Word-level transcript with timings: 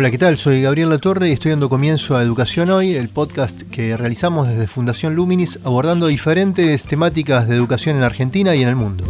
Hola, 0.00 0.12
¿qué 0.12 0.18
tal? 0.18 0.36
Soy 0.36 0.62
Gabriel 0.62 0.90
Latorre 0.90 1.28
y 1.28 1.32
estoy 1.32 1.50
dando 1.50 1.68
comienzo 1.68 2.16
a 2.16 2.22
Educación 2.22 2.70
Hoy, 2.70 2.94
el 2.94 3.08
podcast 3.08 3.62
que 3.62 3.96
realizamos 3.96 4.46
desde 4.46 4.68
Fundación 4.68 5.16
Luminis 5.16 5.58
abordando 5.64 6.06
diferentes 6.06 6.86
temáticas 6.86 7.48
de 7.48 7.56
educación 7.56 7.96
en 7.96 8.04
Argentina 8.04 8.54
y 8.54 8.62
en 8.62 8.68
el 8.68 8.76
mundo. 8.76 9.04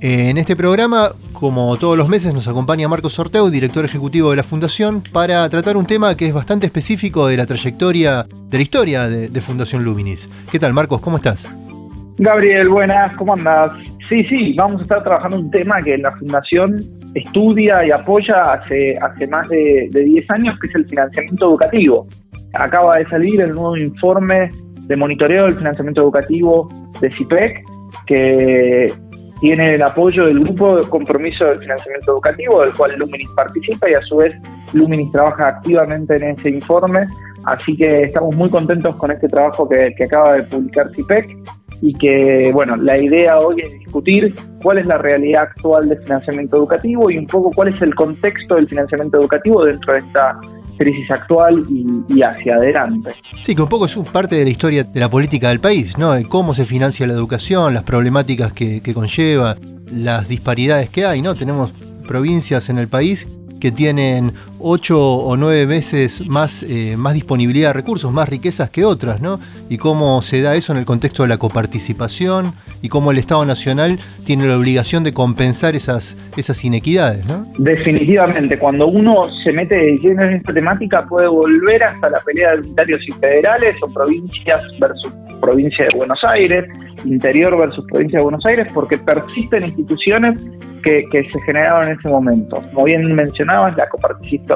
En 0.00 0.36
este 0.36 0.56
programa, 0.56 1.10
como 1.32 1.76
todos 1.76 1.96
los 1.96 2.08
meses, 2.08 2.34
nos 2.34 2.48
acompaña 2.48 2.88
Marcos 2.88 3.12
Sorteu, 3.12 3.50
director 3.50 3.84
ejecutivo 3.84 4.30
de 4.30 4.36
la 4.38 4.42
Fundación, 4.42 5.00
para 5.12 5.48
tratar 5.48 5.76
un 5.76 5.86
tema 5.86 6.16
que 6.16 6.26
es 6.26 6.34
bastante 6.34 6.66
específico 6.66 7.28
de 7.28 7.36
la 7.36 7.46
trayectoria, 7.46 8.26
de 8.48 8.58
la 8.58 8.62
historia 8.64 9.08
de, 9.08 9.40
Fundación 9.40 9.84
Luminis. 9.84 10.28
¿Qué 10.50 10.58
tal, 10.58 10.72
Marcos? 10.72 11.00
¿Cómo 11.00 11.18
estás? 11.18 11.46
Gabriel, 12.18 12.68
buenas, 12.68 13.16
¿cómo 13.16 13.34
andas? 13.34 13.70
Sí, 14.08 14.22
sí, 14.24 14.54
vamos 14.54 14.80
a 14.80 14.84
estar 14.84 15.02
trabajando 15.02 15.38
un 15.38 15.50
tema 15.50 15.80
que 15.82 15.96
la 15.96 16.10
Fundación 16.12 16.78
estudia 17.14 17.86
y 17.86 17.90
apoya 17.90 18.52
hace, 18.52 18.98
hace 19.00 19.26
más 19.28 19.48
de, 19.48 19.88
de 19.90 20.04
10 20.04 20.30
años, 20.30 20.58
que 20.60 20.66
es 20.66 20.74
el 20.74 20.86
financiamiento 20.86 21.46
educativo. 21.46 22.06
Acaba 22.52 22.98
de 22.98 23.06
salir 23.06 23.40
el 23.40 23.54
nuevo 23.54 23.76
informe 23.76 24.50
de 24.82 24.96
monitoreo 24.96 25.44
del 25.44 25.54
financiamiento 25.54 26.02
educativo 26.02 26.68
de 27.00 27.10
CIPEC, 27.16 27.64
que 28.06 28.92
tiene 29.40 29.74
el 29.74 29.82
apoyo 29.82 30.26
del 30.26 30.40
grupo 30.40 30.76
de 30.76 30.88
compromiso 30.88 31.46
del 31.46 31.60
financiamiento 31.60 32.12
educativo, 32.12 32.60
del 32.60 32.72
cual 32.74 32.94
Luminis 32.98 33.30
participa 33.34 33.88
y 33.88 33.94
a 33.94 34.00
su 34.02 34.16
vez 34.16 34.34
Luminis 34.74 35.10
trabaja 35.12 35.48
activamente 35.48 36.16
en 36.16 36.38
ese 36.38 36.50
informe. 36.50 37.06
Así 37.44 37.76
que 37.76 38.04
estamos 38.04 38.34
muy 38.36 38.50
contentos 38.50 38.96
con 38.96 39.10
este 39.10 39.28
trabajo 39.28 39.68
que, 39.68 39.94
que 39.96 40.04
acaba 40.04 40.34
de 40.34 40.42
publicar 40.44 40.90
CIPEC 40.90 41.36
y 41.80 41.92
que, 41.94 42.50
bueno, 42.52 42.76
la 42.76 42.98
idea 42.98 43.38
hoy 43.38 43.60
es 43.62 43.72
discutir 43.72 44.34
cuál 44.62 44.78
es 44.78 44.86
la 44.86 44.98
realidad 44.98 45.42
actual 45.42 45.88
del 45.88 45.98
financiamiento 46.02 46.56
educativo 46.56 47.10
y 47.10 47.18
un 47.18 47.26
poco 47.26 47.50
cuál 47.50 47.74
es 47.74 47.82
el 47.82 47.94
contexto 47.94 48.56
del 48.56 48.66
financiamiento 48.68 49.18
educativo 49.18 49.64
dentro 49.64 49.92
de 49.92 50.00
esta 50.00 50.38
crisis 50.78 51.10
actual 51.10 51.64
y, 52.08 52.22
hacia 52.22 52.56
adelante. 52.56 53.12
Sí, 53.42 53.54
que 53.54 53.62
un 53.62 53.68
poco 53.68 53.86
es 53.86 53.96
parte 54.12 54.36
de 54.36 54.44
la 54.44 54.50
historia 54.50 54.84
de 54.84 55.00
la 55.00 55.08
política 55.08 55.48
del 55.48 55.60
país, 55.60 55.96
¿no? 55.98 56.14
cómo 56.28 56.52
se 56.52 56.66
financia 56.66 57.06
la 57.06 57.12
educación, 57.12 57.74
las 57.74 57.84
problemáticas 57.84 58.52
que 58.52 58.80
conlleva, 58.92 59.56
las 59.92 60.28
disparidades 60.28 60.90
que 60.90 61.04
hay, 61.04 61.22
¿no? 61.22 61.34
Tenemos 61.34 61.72
provincias 62.06 62.68
en 62.68 62.78
el 62.78 62.88
país 62.88 63.28
que 63.60 63.70
tienen 63.72 64.32
ocho 64.66 64.98
o 64.98 65.36
nueve 65.36 65.66
veces 65.66 66.26
más, 66.26 66.62
eh, 66.62 66.96
más 66.96 67.12
disponibilidad 67.12 67.68
de 67.68 67.72
recursos, 67.74 68.10
más 68.10 68.30
riquezas 68.30 68.70
que 68.70 68.82
otras, 68.84 69.20
¿no? 69.20 69.38
Y 69.68 69.76
cómo 69.76 70.22
se 70.22 70.40
da 70.40 70.56
eso 70.56 70.72
en 70.72 70.78
el 70.78 70.86
contexto 70.86 71.22
de 71.22 71.28
la 71.28 71.36
coparticipación 71.36 72.54
y 72.80 72.88
cómo 72.88 73.10
el 73.10 73.18
Estado 73.18 73.44
Nacional 73.44 73.98
tiene 74.24 74.46
la 74.46 74.56
obligación 74.56 75.04
de 75.04 75.12
compensar 75.12 75.74
esas, 75.74 76.16
esas 76.38 76.64
inequidades, 76.64 77.26
¿no? 77.26 77.46
Definitivamente, 77.58 78.58
cuando 78.58 78.86
uno 78.86 79.24
se 79.44 79.52
mete 79.52 79.98
lleno 79.98 80.22
en 80.24 80.36
esta 80.36 80.54
temática 80.54 81.06
puede 81.06 81.28
volver 81.28 81.84
hasta 81.84 82.08
la 82.08 82.20
pelea 82.20 82.52
de 82.52 82.60
unitarios 82.60 83.02
y 83.06 83.12
federales 83.12 83.76
o 83.82 83.88
provincias 83.88 84.64
versus 84.80 85.12
provincia 85.42 85.84
de 85.84 85.98
Buenos 85.98 86.18
Aires, 86.24 86.64
interior 87.04 87.58
versus 87.58 87.84
provincia 87.92 88.18
de 88.18 88.22
Buenos 88.22 88.46
Aires, 88.46 88.66
porque 88.72 88.96
persisten 88.96 89.64
instituciones 89.66 90.38
que, 90.84 91.28
se 91.32 91.40
generaron 91.40 91.88
en 91.88 91.98
ese 91.98 92.08
momento. 92.08 92.60
Como 92.72 92.84
bien 92.84 93.14
mencionabas, 93.14 93.76
la 93.76 93.88
coparticipación 93.88 94.53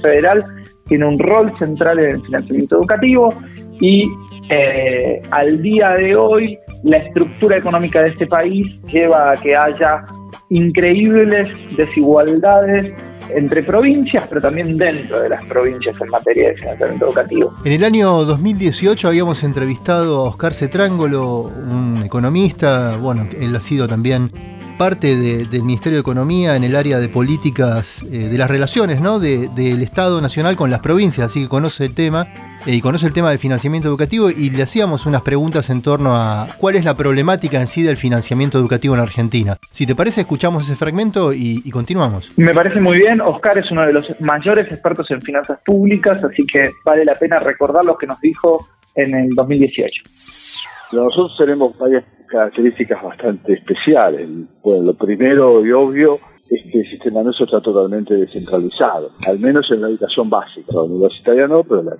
federal 0.00 0.44
tiene 0.86 1.06
un 1.06 1.18
rol 1.18 1.52
central 1.58 1.98
en 1.98 2.16
el 2.16 2.22
financiamiento 2.22 2.76
educativo 2.76 3.34
y 3.80 4.08
eh, 4.50 5.20
al 5.30 5.62
día 5.62 5.90
de 5.90 6.16
hoy 6.16 6.58
la 6.82 6.98
estructura 6.98 7.58
económica 7.58 8.02
de 8.02 8.10
este 8.10 8.26
país 8.26 8.78
lleva 8.90 9.32
a 9.32 9.36
que 9.36 9.54
haya 9.54 10.04
increíbles 10.50 11.50
desigualdades 11.76 12.94
entre 13.34 13.62
provincias, 13.62 14.26
pero 14.26 14.40
también 14.40 14.78
dentro 14.78 15.20
de 15.20 15.28
las 15.28 15.44
provincias 15.44 15.94
en 16.00 16.08
materia 16.08 16.48
de 16.48 16.56
financiamiento 16.56 17.06
educativo. 17.06 17.52
En 17.64 17.72
el 17.72 17.84
año 17.84 18.24
2018 18.24 19.08
habíamos 19.08 19.44
entrevistado 19.44 20.20
a 20.20 20.22
Oscar 20.30 20.54
Cetrángolo, 20.54 21.40
un 21.42 22.02
economista, 22.04 22.96
bueno, 22.96 23.28
él 23.38 23.54
ha 23.54 23.60
sido 23.60 23.86
también 23.86 24.30
parte 24.78 25.16
del 25.16 25.62
Ministerio 25.62 25.98
de 25.98 26.00
Economía 26.00 26.56
en 26.56 26.64
el 26.64 26.76
área 26.76 26.98
de 27.00 27.08
políticas 27.08 28.02
eh, 28.04 28.28
de 28.28 28.38
las 28.38 28.48
relaciones 28.48 29.00
¿no? 29.00 29.18
del 29.18 29.82
Estado 29.82 30.20
Nacional 30.22 30.56
con 30.56 30.70
las 30.70 30.80
provincias, 30.80 31.26
así 31.26 31.42
que 31.42 31.48
conoce 31.48 31.84
el 31.84 31.94
tema 31.94 32.28
eh, 32.64 32.76
y 32.76 32.80
conoce 32.80 33.06
el 33.06 33.12
tema 33.12 33.30
del 33.30 33.38
financiamiento 33.38 33.88
educativo 33.88 34.30
y 34.30 34.50
le 34.50 34.62
hacíamos 34.62 35.04
unas 35.04 35.22
preguntas 35.22 35.68
en 35.70 35.82
torno 35.82 36.16
a 36.16 36.46
cuál 36.58 36.76
es 36.76 36.84
la 36.84 36.96
problemática 36.96 37.60
en 37.60 37.66
sí 37.66 37.82
del 37.82 37.96
financiamiento 37.96 38.58
educativo 38.58 38.94
en 38.94 39.00
Argentina. 39.00 39.56
Si 39.72 39.84
te 39.84 39.94
parece, 39.94 40.20
escuchamos 40.20 40.62
ese 40.62 40.76
fragmento 40.76 41.32
y, 41.32 41.60
y 41.64 41.70
continuamos. 41.70 42.32
Me 42.36 42.54
parece 42.54 42.80
muy 42.80 42.98
bien, 42.98 43.20
Oscar 43.20 43.58
es 43.58 43.70
uno 43.70 43.82
de 43.82 43.92
los 43.92 44.08
mayores 44.20 44.70
expertos 44.70 45.10
en 45.10 45.20
finanzas 45.20 45.58
públicas, 45.66 46.22
así 46.22 46.46
que 46.46 46.70
vale 46.84 47.04
la 47.04 47.14
pena 47.14 47.38
recordar 47.38 47.84
lo 47.84 47.98
que 47.98 48.06
nos 48.06 48.20
dijo 48.20 48.68
en 48.94 49.14
el 49.14 49.30
2018. 49.30 50.02
Nosotros 50.92 51.36
tenemos 51.38 51.76
varias 51.76 52.04
características 52.28 53.02
bastante 53.02 53.52
especiales. 53.52 54.28
Bueno, 54.62 54.84
lo 54.84 54.94
primero 54.94 55.64
y 55.64 55.72
obvio 55.72 56.18
es 56.48 56.62
que 56.72 56.80
el 56.80 56.90
sistema 56.90 57.22
nuestro 57.22 57.44
está 57.44 57.60
totalmente 57.60 58.14
descentralizado, 58.14 59.10
al 59.26 59.38
menos 59.38 59.70
en 59.70 59.82
la 59.82 59.88
educación 59.88 60.30
básica. 60.30 60.72
La 60.72 60.82
universitaria 60.82 61.46
no, 61.46 61.62
pero 61.62 61.82
la, 61.82 61.96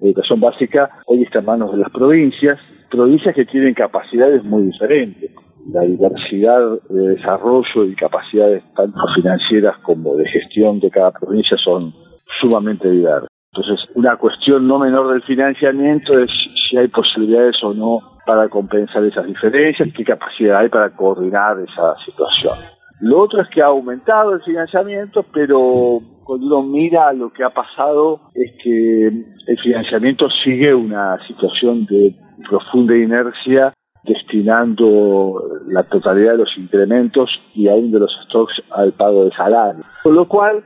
educación 0.00 0.40
básica 0.40 1.02
hoy 1.06 1.22
está 1.22 1.38
en 1.38 1.44
manos 1.44 1.72
de 1.72 1.78
las 1.78 1.90
provincias, 1.90 2.58
provincias 2.90 3.34
que 3.34 3.44
tienen 3.44 3.74
capacidades 3.74 4.42
muy 4.42 4.64
diferentes. 4.64 5.30
La 5.72 5.82
diversidad 5.82 6.80
de 6.88 7.08
desarrollo 7.14 7.84
y 7.84 7.94
capacidades 7.94 8.64
tanto 8.74 8.98
financieras 9.14 9.76
como 9.82 10.16
de 10.16 10.26
gestión 10.26 10.80
de 10.80 10.90
cada 10.90 11.12
provincia 11.12 11.56
son 11.62 11.92
sumamente 12.40 12.90
diversas. 12.90 13.28
Entonces, 13.52 13.84
una 13.94 14.16
cuestión 14.16 14.68
no 14.68 14.78
menor 14.78 15.12
del 15.12 15.22
financiamiento 15.22 16.18
es 16.18 16.30
si 16.68 16.76
hay 16.76 16.86
posibilidades 16.88 17.56
o 17.64 17.74
no 17.74 18.20
para 18.24 18.48
compensar 18.48 19.02
esas 19.04 19.26
diferencias, 19.26 19.88
qué 19.96 20.04
capacidad 20.04 20.58
hay 20.58 20.68
para 20.68 20.90
coordinar 20.90 21.56
esa 21.58 21.96
situación. 22.04 22.58
Lo 23.00 23.18
otro 23.18 23.40
es 23.42 23.48
que 23.48 23.60
ha 23.60 23.66
aumentado 23.66 24.34
el 24.34 24.42
financiamiento, 24.42 25.24
pero 25.32 26.00
cuando 26.22 26.46
uno 26.46 26.62
mira 26.62 27.12
lo 27.12 27.32
que 27.32 27.42
ha 27.42 27.50
pasado 27.50 28.20
es 28.34 28.52
que 28.62 29.06
el 29.06 29.58
financiamiento 29.60 30.28
sigue 30.44 30.72
una 30.72 31.18
situación 31.26 31.86
de 31.86 32.14
profunda 32.48 32.96
inercia 32.96 33.72
destinando 34.04 35.42
la 35.66 35.82
totalidad 35.82 36.32
de 36.32 36.38
los 36.38 36.56
incrementos 36.56 37.30
y 37.54 37.68
aún 37.68 37.90
de 37.90 38.00
los 38.00 38.12
stocks 38.26 38.62
al 38.70 38.92
pago 38.92 39.24
de 39.24 39.30
salario. 39.32 39.82
Con 40.02 40.14
lo 40.14 40.28
cual 40.28 40.62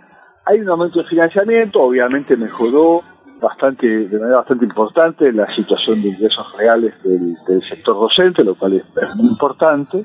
hay 0.46 0.60
un 0.60 0.68
aumento 0.68 1.02
de 1.02 1.08
financiamiento, 1.08 1.82
obviamente 1.82 2.36
mejoró 2.36 3.02
bastante, 3.40 3.86
de 3.86 4.18
manera 4.18 4.38
bastante 4.38 4.64
importante 4.64 5.32
la 5.32 5.52
situación 5.54 6.02
de 6.02 6.08
ingresos 6.08 6.46
reales 6.56 6.94
del, 7.02 7.36
sector 7.68 7.94
docente, 7.94 8.44
lo 8.44 8.54
cual 8.54 8.74
es, 8.74 9.16
muy 9.16 9.28
importante, 9.28 10.04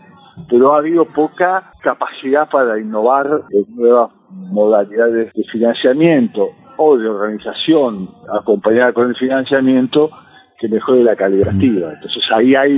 pero 0.50 0.74
ha 0.74 0.80
habido 0.80 1.06
poca 1.06 1.72
capacidad 1.82 2.50
para 2.50 2.80
innovar 2.80 3.44
en 3.52 3.76
nuevas 3.76 4.12
modalidades 4.30 5.34
de 5.34 5.44
financiamiento 5.46 6.50
o 6.78 6.98
de 6.98 7.10
organización 7.10 8.10
acompañada 8.32 8.94
con 8.94 9.10
el 9.10 9.16
financiamiento 9.16 10.10
que 10.58 10.70
mejore 10.70 11.04
la 11.04 11.16
calibrativa. 11.16 11.94
Entonces 11.94 12.24
ahí 12.34 12.56
hay 12.56 12.72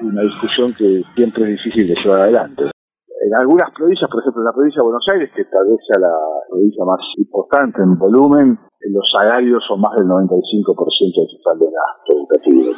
una 0.00 0.22
discusión 0.22 0.74
que 0.74 1.02
siempre 1.14 1.44
es 1.44 1.62
difícil 1.62 1.86
de 1.86 1.94
llevar 1.94 2.20
adelante. 2.20 2.64
En 3.20 3.34
algunas 3.34 3.70
provincias, 3.74 4.08
por 4.10 4.20
ejemplo 4.22 4.42
en 4.42 4.46
la 4.46 4.52
provincia 4.52 4.80
de 4.80 4.84
Buenos 4.84 5.06
Aires, 5.12 5.30
que 5.34 5.44
tal 5.46 5.66
vez 5.66 5.80
sea 5.86 6.00
la 6.00 6.14
provincia 6.48 6.84
más 6.84 7.00
importante 7.16 7.82
en 7.82 7.98
volumen, 7.98 8.58
los 8.80 9.04
salarios 9.12 9.62
son 9.66 9.80
más 9.80 9.92
del 9.96 10.06
95% 10.06 10.38
del 11.16 11.28
total 11.42 11.58
de 11.58 11.66
gasto 11.66 12.16
educativo. 12.16 12.72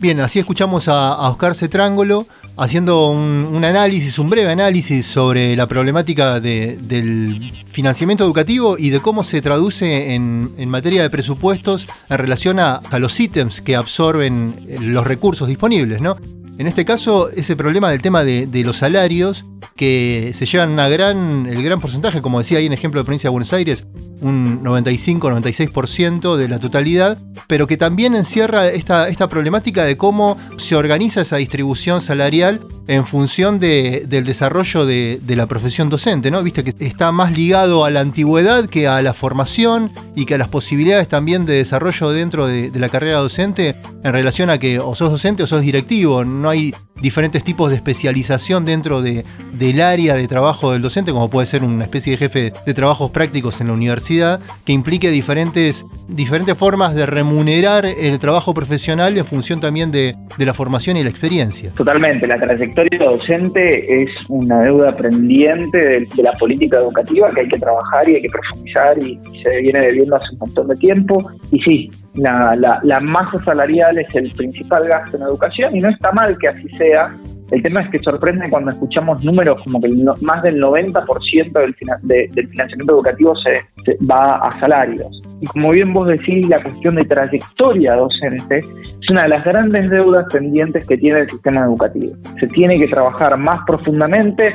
Bien, 0.00 0.20
así 0.20 0.38
escuchamos 0.38 0.88
a, 0.88 1.28
Oscar 1.28 1.54
Cetrángolo 1.54 2.24
haciendo 2.56 3.10
un, 3.10 3.62
análisis, 3.64 4.18
un 4.18 4.30
breve 4.30 4.50
análisis 4.50 5.04
sobre 5.04 5.54
la 5.56 5.66
problemática 5.66 6.40
del 6.40 7.52
financiamiento 7.66 8.24
educativo 8.24 8.76
y 8.78 8.90
de 8.90 9.00
cómo 9.00 9.22
se 9.22 9.42
traduce 9.42 10.14
en, 10.14 10.68
materia 10.68 11.02
de 11.02 11.10
presupuestos 11.10 11.86
en 12.08 12.16
relación 12.16 12.58
a, 12.58 12.76
a, 12.76 12.98
los 12.98 13.20
ítems 13.20 13.60
que 13.60 13.76
absorben 13.76 14.54
los 14.80 15.06
recursos 15.06 15.48
disponibles, 15.48 16.00
¿no? 16.00 16.16
En 16.60 16.66
este 16.66 16.84
caso, 16.84 17.30
ese 17.30 17.56
problema 17.56 17.88
del 17.90 18.02
tema 18.02 18.22
de, 18.22 18.62
los 18.66 18.76
salarios, 18.76 19.46
que 19.76 20.32
se 20.34 20.44
llevan 20.44 20.78
el 20.78 21.62
gran 21.62 21.80
porcentaje, 21.80 22.20
como 22.20 22.38
decía 22.38 22.58
ahí 22.58 22.66
en 22.66 22.74
ejemplo 22.74 23.00
de 23.00 23.06
provincia 23.06 23.28
de 23.28 23.32
Buenos 23.32 23.54
Aires, 23.54 23.86
un 24.20 24.62
95-96% 24.62 26.36
de 26.36 26.48
la 26.50 26.58
totalidad, 26.58 27.16
pero 27.46 27.66
que 27.66 27.78
también 27.78 28.14
encierra 28.14 28.68
esta 28.68 29.26
problemática 29.30 29.84
de 29.84 29.96
cómo 29.96 30.36
se 30.58 30.76
organiza 30.76 31.22
esa 31.22 31.38
distribución 31.38 32.02
salarial 32.02 32.60
en 32.90 33.06
función 33.06 33.60
del 33.60 34.24
desarrollo 34.24 34.84
de, 34.84 35.20
la 35.28 35.46
profesión 35.46 35.90
docente, 35.90 36.32
¿no? 36.32 36.42
Viste 36.42 36.64
que 36.64 36.74
está 36.84 37.12
más 37.12 37.36
ligado 37.36 37.84
a 37.84 37.90
la 37.90 38.00
antigüedad 38.00 38.68
que 38.68 38.88
a 38.88 39.00
la 39.00 39.14
formación 39.14 39.92
y 40.16 40.24
que 40.26 40.34
a 40.34 40.38
las 40.38 40.48
posibilidades 40.48 41.06
también 41.06 41.46
de 41.46 41.54
desarrollo 41.54 42.10
dentro 42.10 42.48
de, 42.48 42.72
de 42.72 42.78
la 42.80 42.88
carrera 42.88 43.18
docente 43.18 43.76
en 44.02 44.12
relación 44.12 44.50
a 44.50 44.58
que 44.58 44.80
o 44.80 44.96
sos 44.96 45.12
docente 45.12 45.44
o 45.44 45.46
sos 45.46 45.62
directivo. 45.62 46.24
No 46.24 46.50
hay 46.50 46.74
diferentes 47.00 47.42
tipos 47.42 47.70
de 47.70 47.76
especialización 47.76 48.64
dentro 48.64 49.02
de, 49.02 49.24
del 49.52 49.80
área 49.80 50.14
de 50.14 50.28
trabajo 50.28 50.72
del 50.72 50.82
docente, 50.82 51.12
como 51.12 51.30
puede 51.30 51.46
ser 51.46 51.64
una 51.64 51.84
especie 51.84 52.12
de 52.12 52.18
jefe 52.18 52.52
de 52.64 52.74
trabajos 52.74 53.10
prácticos 53.10 53.60
en 53.60 53.68
la 53.68 53.72
universidad, 53.72 54.40
que 54.64 54.72
implique 54.72 55.10
diferentes, 55.10 55.84
diferentes 56.08 56.56
formas 56.56 56.94
de 56.94 57.06
remunerar 57.06 57.86
el 57.86 58.18
trabajo 58.18 58.54
profesional 58.54 59.16
en 59.16 59.24
función 59.24 59.60
también 59.60 59.90
de, 59.90 60.16
la 60.38 60.54
formación 60.54 60.96
y 60.96 61.02
la 61.02 61.10
experiencia. 61.10 61.70
Totalmente, 61.76 62.26
la 62.26 62.38
trayectoria 62.38 62.79
docente 62.98 64.02
es 64.02 64.10
una 64.28 64.62
deuda 64.62 64.92
pendiente 64.92 65.78
de, 65.78 66.22
la 66.22 66.32
política 66.32 66.78
educativa 66.78 67.30
que 67.30 67.40
hay 67.40 67.48
que 67.48 67.58
trabajar 67.58 68.08
y 68.08 68.16
hay 68.16 68.22
que 68.22 68.28
profundizar 68.28 68.98
y, 69.02 69.18
se 69.42 69.60
viene 69.62 69.80
debiendo 69.80 70.16
hace 70.16 70.32
un 70.32 70.38
montón 70.38 70.68
de 70.68 70.76
tiempo. 70.76 71.30
Y 71.50 71.60
sí, 71.60 71.90
la, 72.14 72.80
la 72.82 73.00
masa 73.00 73.40
salarial 73.42 73.98
es 73.98 74.14
el 74.14 74.32
principal 74.32 74.86
gasto 74.86 75.16
en 75.16 75.22
educación 75.22 75.76
y 75.76 75.80
no 75.80 75.90
está 75.90 76.12
mal 76.12 76.36
que 76.38 76.48
así 76.48 76.68
sea 76.76 77.14
el 77.50 77.62
tema 77.62 77.80
es 77.80 77.90
que 77.90 77.98
sorprende 77.98 78.48
cuando 78.48 78.70
escuchamos 78.70 79.24
números 79.24 79.60
como 79.64 79.80
que 79.80 79.88
más 80.20 80.42
del 80.42 80.62
90% 80.62 81.52
del, 81.52 82.30
del 82.32 82.48
financiamiento 82.48 82.94
educativo 82.94 83.34
se, 83.36 83.96
va 84.08 84.36
a 84.36 84.50
salarios. 84.60 85.08
Y 85.40 85.46
como 85.46 85.70
bien 85.70 85.92
vos 85.92 86.06
decís, 86.06 86.48
la 86.48 86.62
cuestión 86.62 86.94
de 86.94 87.04
trayectoria 87.04 87.96
docente 87.96 88.58
es 88.58 89.10
una 89.10 89.22
de 89.22 89.28
las 89.30 89.44
grandes 89.44 89.90
deudas 89.90 90.26
pendientes 90.32 90.86
que 90.86 90.96
tiene 90.96 91.20
el 91.20 91.30
sistema 91.30 91.62
educativo. 91.62 92.14
Se 92.38 92.46
tiene 92.46 92.78
que 92.78 92.86
trabajar 92.86 93.36
más 93.36 93.58
profundamente, 93.66 94.54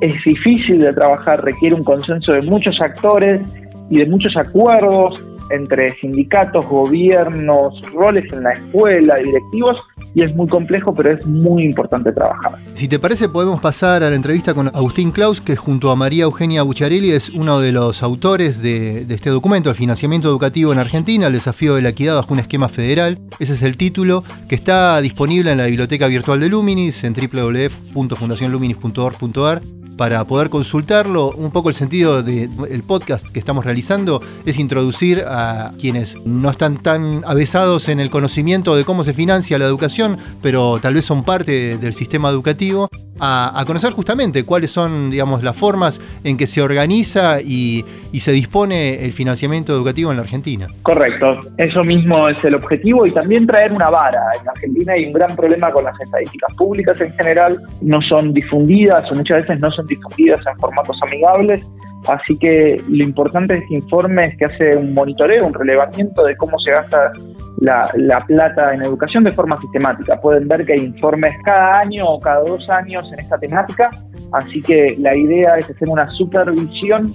es 0.00 0.14
difícil 0.24 0.80
de 0.80 0.92
trabajar, 0.92 1.44
requiere 1.44 1.76
un 1.76 1.84
consenso 1.84 2.32
de 2.32 2.42
muchos 2.42 2.80
actores 2.80 3.40
y 3.88 3.98
de 3.98 4.06
muchos 4.06 4.36
acuerdos 4.36 5.24
entre 5.50 5.90
sindicatos, 5.90 6.66
gobiernos, 6.66 7.80
roles 7.92 8.32
en 8.32 8.44
la 8.44 8.52
escuela, 8.52 9.16
directivos, 9.16 9.82
y 10.14 10.22
es 10.22 10.34
muy 10.34 10.48
complejo, 10.48 10.94
pero 10.94 11.12
es 11.12 11.26
muy 11.26 11.64
importante 11.64 12.12
trabajar. 12.12 12.58
Si 12.74 12.88
te 12.88 12.98
parece, 12.98 13.28
podemos 13.28 13.60
pasar 13.60 14.02
a 14.02 14.10
la 14.10 14.16
entrevista 14.16 14.54
con 14.54 14.68
Agustín 14.68 15.10
Klaus, 15.10 15.40
que 15.40 15.56
junto 15.56 15.90
a 15.90 15.96
María 15.96 16.24
Eugenia 16.24 16.62
Bucharelli 16.62 17.12
es 17.12 17.30
uno 17.30 17.60
de 17.60 17.72
los 17.72 18.02
autores 18.02 18.62
de, 18.62 19.06
este 19.08 19.30
documento, 19.30 19.70
el 19.70 19.76
financiamiento 19.76 20.28
educativo 20.28 20.72
en 20.72 20.78
Argentina, 20.78 21.26
el 21.26 21.32
desafío 21.32 21.74
de 21.74 21.82
la 21.82 21.88
equidad 21.90 22.16
bajo 22.16 22.32
un 22.32 22.40
esquema 22.40 22.68
federal. 22.68 23.18
Ese 23.38 23.54
es 23.54 23.62
el 23.62 23.76
título, 23.76 24.24
que 24.48 24.54
está 24.54 25.00
disponible 25.00 25.52
en 25.52 25.58
la 25.58 25.66
biblioteca 25.66 26.06
virtual 26.06 26.40
de 26.40 26.48
Luminis, 26.48 27.04
en 27.04 27.14
www.fundacionluminis.org.ar 27.14 29.81
para 29.96 30.24
poder 30.24 30.50
consultarlo. 30.50 31.30
Un 31.32 31.50
poco 31.50 31.68
el 31.68 31.74
sentido 31.74 32.22
del 32.22 32.82
podcast 32.86 33.28
que 33.28 33.38
estamos 33.38 33.64
realizando 33.64 34.20
es 34.46 34.58
introducir 34.58 35.24
a 35.26 35.72
quienes 35.78 36.16
no 36.24 36.50
están 36.50 36.82
tan 36.82 37.22
avesados 37.26 37.88
en 37.88 38.00
el 38.00 38.10
conocimiento 38.10 38.76
de 38.76 38.84
cómo 38.84 39.04
se 39.04 39.12
financia 39.12 39.58
la 39.58 39.64
educación, 39.64 40.18
pero 40.40 40.78
tal 40.80 40.94
vez 40.94 41.04
son 41.04 41.24
parte 41.24 41.78
del 41.78 41.94
sistema 41.94 42.28
educativo, 42.28 42.88
a, 43.24 43.62
conocer 43.66 43.92
justamente 43.92 44.44
cuáles 44.44 44.70
son 44.70 45.10
digamos, 45.10 45.42
las 45.42 45.56
formas 45.56 46.00
en 46.24 46.36
que 46.36 46.46
se 46.46 46.60
organiza 46.60 47.40
y, 47.40 47.84
se 48.12 48.30
dispone 48.30 49.04
el 49.04 49.12
financiamiento 49.12 49.72
educativo 49.72 50.10
en 50.10 50.18
la 50.18 50.22
Argentina. 50.22 50.68
Correcto, 50.82 51.40
eso 51.56 51.82
mismo 51.82 52.28
es 52.28 52.44
el 52.44 52.54
objetivo 52.54 53.04
y 53.04 53.10
también 53.10 53.46
traer 53.46 53.72
una 53.72 53.90
vara. 53.90 54.20
En 54.40 54.48
Argentina 54.48 54.92
hay 54.92 55.06
un 55.06 55.12
gran 55.14 55.34
problema 55.34 55.72
con 55.72 55.82
las 55.82 55.98
estadísticas 55.98 56.54
públicas 56.54 57.00
en 57.00 57.12
general, 57.14 57.58
no 57.80 58.00
son 58.02 58.32
difundidas 58.32 59.10
o 59.10 59.14
muchas 59.16 59.38
veces 59.38 59.58
no 59.58 59.72
son 59.72 59.81
difundidas 59.86 60.46
en 60.46 60.56
formatos 60.58 60.96
amigables. 61.02 61.66
Así 62.08 62.36
que 62.36 62.82
lo 62.88 63.04
importante 63.04 63.54
de 63.54 63.60
este 63.60 63.74
informe 63.74 64.26
es 64.26 64.36
que 64.36 64.44
hace 64.46 64.76
un 64.76 64.92
monitoreo, 64.92 65.46
un 65.46 65.54
relevamiento 65.54 66.24
de 66.24 66.36
cómo 66.36 66.58
se 66.58 66.72
gasta 66.72 67.12
la, 67.58 68.24
plata 68.26 68.74
en 68.74 68.82
educación 68.82 69.24
de 69.24 69.32
forma 69.32 69.60
sistemática. 69.60 70.20
Pueden 70.20 70.48
ver 70.48 70.64
que 70.66 70.72
hay 70.72 70.80
informes 70.80 71.34
cada 71.44 71.80
año 71.80 72.06
o 72.06 72.20
cada 72.20 72.40
dos 72.40 72.68
años 72.70 73.10
en 73.12 73.20
esta 73.20 73.38
temática, 73.38 73.90
así 74.32 74.60
que 74.62 74.96
la 74.98 75.14
idea 75.14 75.56
es 75.58 75.70
hacer 75.70 75.88
una 75.88 76.10
supervisión 76.10 77.14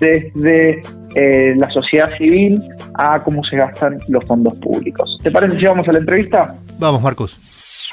desde 0.00 0.82
eh, 1.14 1.54
la 1.56 1.70
sociedad 1.70 2.10
civil 2.16 2.60
a 2.94 3.22
cómo 3.22 3.42
se 3.44 3.56
gastan 3.56 3.98
los 4.08 4.24
fondos 4.24 4.58
públicos. 4.58 5.18
¿Te 5.22 5.30
parece 5.30 5.58
si 5.58 5.64
vamos 5.64 5.88
a 5.88 5.92
la 5.92 5.98
entrevista? 5.98 6.56
Vamos, 6.78 7.02
Marcos. 7.02 7.92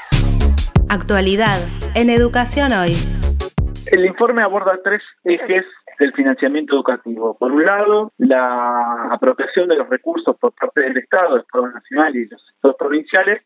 Actualidad 0.88 1.58
en 1.94 2.10
Educación 2.10 2.72
Hoy. 2.72 2.94
El 3.92 4.04
informe 4.06 4.42
aborda 4.42 4.80
tres 4.82 5.02
ejes 5.24 5.66
del 5.98 6.12
financiamiento 6.12 6.74
educativo. 6.74 7.36
Por 7.38 7.52
un 7.52 7.64
lado, 7.64 8.12
la 8.18 9.08
apropiación 9.10 9.68
de 9.68 9.76
los 9.76 9.88
recursos 9.88 10.36
por 10.38 10.52
parte 10.54 10.80
del 10.80 10.96
Estado, 10.96 11.34
del 11.34 11.42
Estado 11.42 11.68
Nacional 11.68 12.16
y 12.16 12.26
los 12.26 12.44
sectores 12.46 12.76
provinciales 12.78 13.42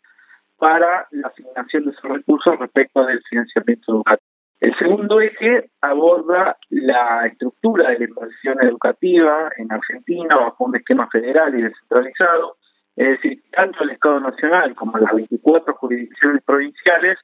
para 0.57 1.07
la 1.11 1.29
asignación 1.29 1.85
de 1.85 1.91
esos 1.91 2.11
recursos 2.11 2.59
respecto 2.59 3.05
del 3.05 3.23
financiamiento 3.29 3.93
educativo. 3.93 4.29
El 4.61 4.77
segundo 4.77 5.21
eje 5.21 5.71
aborda 5.81 6.57
la 6.71 7.27
estructura 7.27 7.91
de 7.91 7.99
la 7.99 8.05
inversión 8.07 8.61
educativa 8.63 9.51
en 9.57 9.71
Argentina 9.73 10.37
bajo 10.37 10.65
un 10.65 10.77
esquema 10.77 11.09
federal 11.09 11.57
y 11.57 11.63
descentralizado, 11.63 12.57
es 12.97 13.09
decir, 13.09 13.43
tanto 13.53 13.85
el 13.85 13.91
Estado 13.91 14.19
Nacional 14.19 14.75
como 14.75 14.99
las 14.99 15.15
24 15.15 15.75
jurisdicciones 15.75 16.43
provinciales 16.43 17.19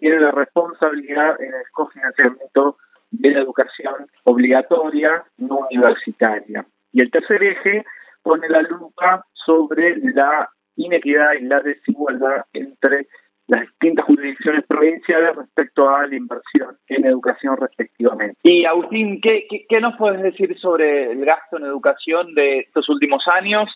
tienen 0.00 0.22
la 0.22 0.32
responsabilidad 0.32 1.40
en 1.40 1.54
el 1.54 1.70
cofinanciamiento 1.72 2.78
de 3.10 3.30
la 3.30 3.40
educación 3.40 3.94
obligatoria 4.24 5.24
no 5.38 5.60
universitaria. 5.70 6.64
Y 6.92 7.00
el 7.00 7.10
tercer 7.10 7.42
eje 7.42 7.84
pone 8.22 8.48
la 8.48 8.62
lupa 8.62 9.24
sobre 9.46 9.96
la 9.96 10.50
inequidad 10.76 11.32
y 11.40 11.44
la 11.44 11.60
desigualdad 11.60 12.44
entre 12.52 13.06
las 13.46 13.62
distintas 13.62 14.06
jurisdicciones 14.06 14.64
provinciales 14.66 15.34
respecto 15.36 15.88
a 15.88 16.06
la 16.06 16.14
inversión 16.14 16.76
en 16.88 17.04
educación 17.04 17.56
respectivamente. 17.56 18.36
Y 18.44 18.64
Agustín, 18.64 19.20
¿qué, 19.20 19.46
qué, 19.50 19.66
qué 19.68 19.80
nos 19.80 19.96
puedes 19.96 20.22
decir 20.22 20.56
sobre 20.60 21.10
el 21.10 21.24
gasto 21.24 21.58
en 21.58 21.64
educación 21.64 22.34
de 22.34 22.60
estos 22.60 22.88
últimos 22.88 23.24
años 23.26 23.68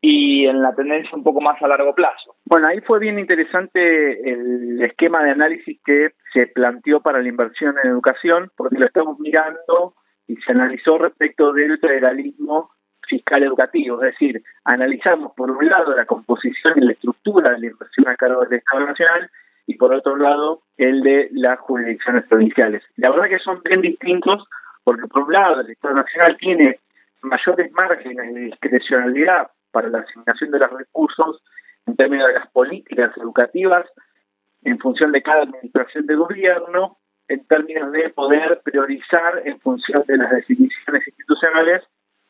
y 0.00 0.46
en 0.46 0.62
la 0.62 0.74
tendencia 0.74 1.10
un 1.14 1.22
poco 1.22 1.40
más 1.40 1.60
a 1.62 1.68
largo 1.68 1.94
plazo. 1.94 2.34
Bueno, 2.50 2.66
ahí 2.66 2.80
fue 2.80 2.98
bien 2.98 3.16
interesante 3.20 4.28
el 4.28 4.82
esquema 4.82 5.22
de 5.22 5.30
análisis 5.30 5.80
que 5.84 6.14
se 6.32 6.48
planteó 6.48 7.00
para 7.00 7.22
la 7.22 7.28
inversión 7.28 7.76
en 7.80 7.88
educación, 7.88 8.50
porque 8.56 8.76
lo 8.76 8.86
estamos 8.86 9.20
mirando 9.20 9.94
y 10.26 10.34
se 10.34 10.50
analizó 10.50 10.98
respecto 10.98 11.52
del 11.52 11.78
federalismo 11.78 12.72
fiscal 13.06 13.44
educativo, 13.44 14.02
es 14.02 14.12
decir, 14.12 14.42
analizamos 14.64 15.32
por 15.36 15.52
un 15.52 15.68
lado 15.68 15.94
la 15.94 16.06
composición 16.06 16.74
y 16.76 16.86
la 16.86 16.92
estructura 16.92 17.52
de 17.52 17.60
la 17.60 17.66
inversión 17.66 18.08
a 18.08 18.16
cargo 18.16 18.44
del 18.44 18.58
Estado 18.58 18.84
Nacional 18.84 19.30
y 19.66 19.74
por 19.76 19.94
otro 19.94 20.16
lado 20.16 20.62
el 20.76 21.02
de 21.02 21.28
las 21.30 21.60
jurisdicciones 21.60 22.24
provinciales. 22.26 22.82
La 22.96 23.10
verdad 23.10 23.28
que 23.28 23.38
son 23.38 23.62
bien 23.62 23.80
distintos 23.80 24.44
porque 24.82 25.06
por 25.06 25.22
un 25.22 25.32
lado 25.32 25.60
el 25.60 25.70
Estado 25.70 25.94
Nacional 25.94 26.36
tiene 26.36 26.80
mayores 27.22 27.70
márgenes 27.70 28.34
de 28.34 28.40
discrecionalidad 28.40 29.52
para 29.70 29.88
la 29.88 30.00
asignación 30.00 30.50
de 30.50 30.58
los 30.58 30.72
recursos 30.72 31.42
en 31.86 31.96
términos 31.96 32.28
de 32.28 32.34
las 32.34 32.50
políticas 32.50 33.16
educativas 33.16 33.86
en 34.62 34.78
función 34.78 35.12
de 35.12 35.22
cada 35.22 35.42
administración 35.42 36.06
de 36.06 36.14
gobierno, 36.14 36.98
en 37.28 37.46
términos 37.46 37.92
de 37.92 38.10
poder 38.10 38.60
priorizar 38.62 39.42
en 39.44 39.58
función 39.60 40.04
de 40.06 40.16
las 40.16 40.30
definiciones 40.30 41.06
institucionales 41.06 41.82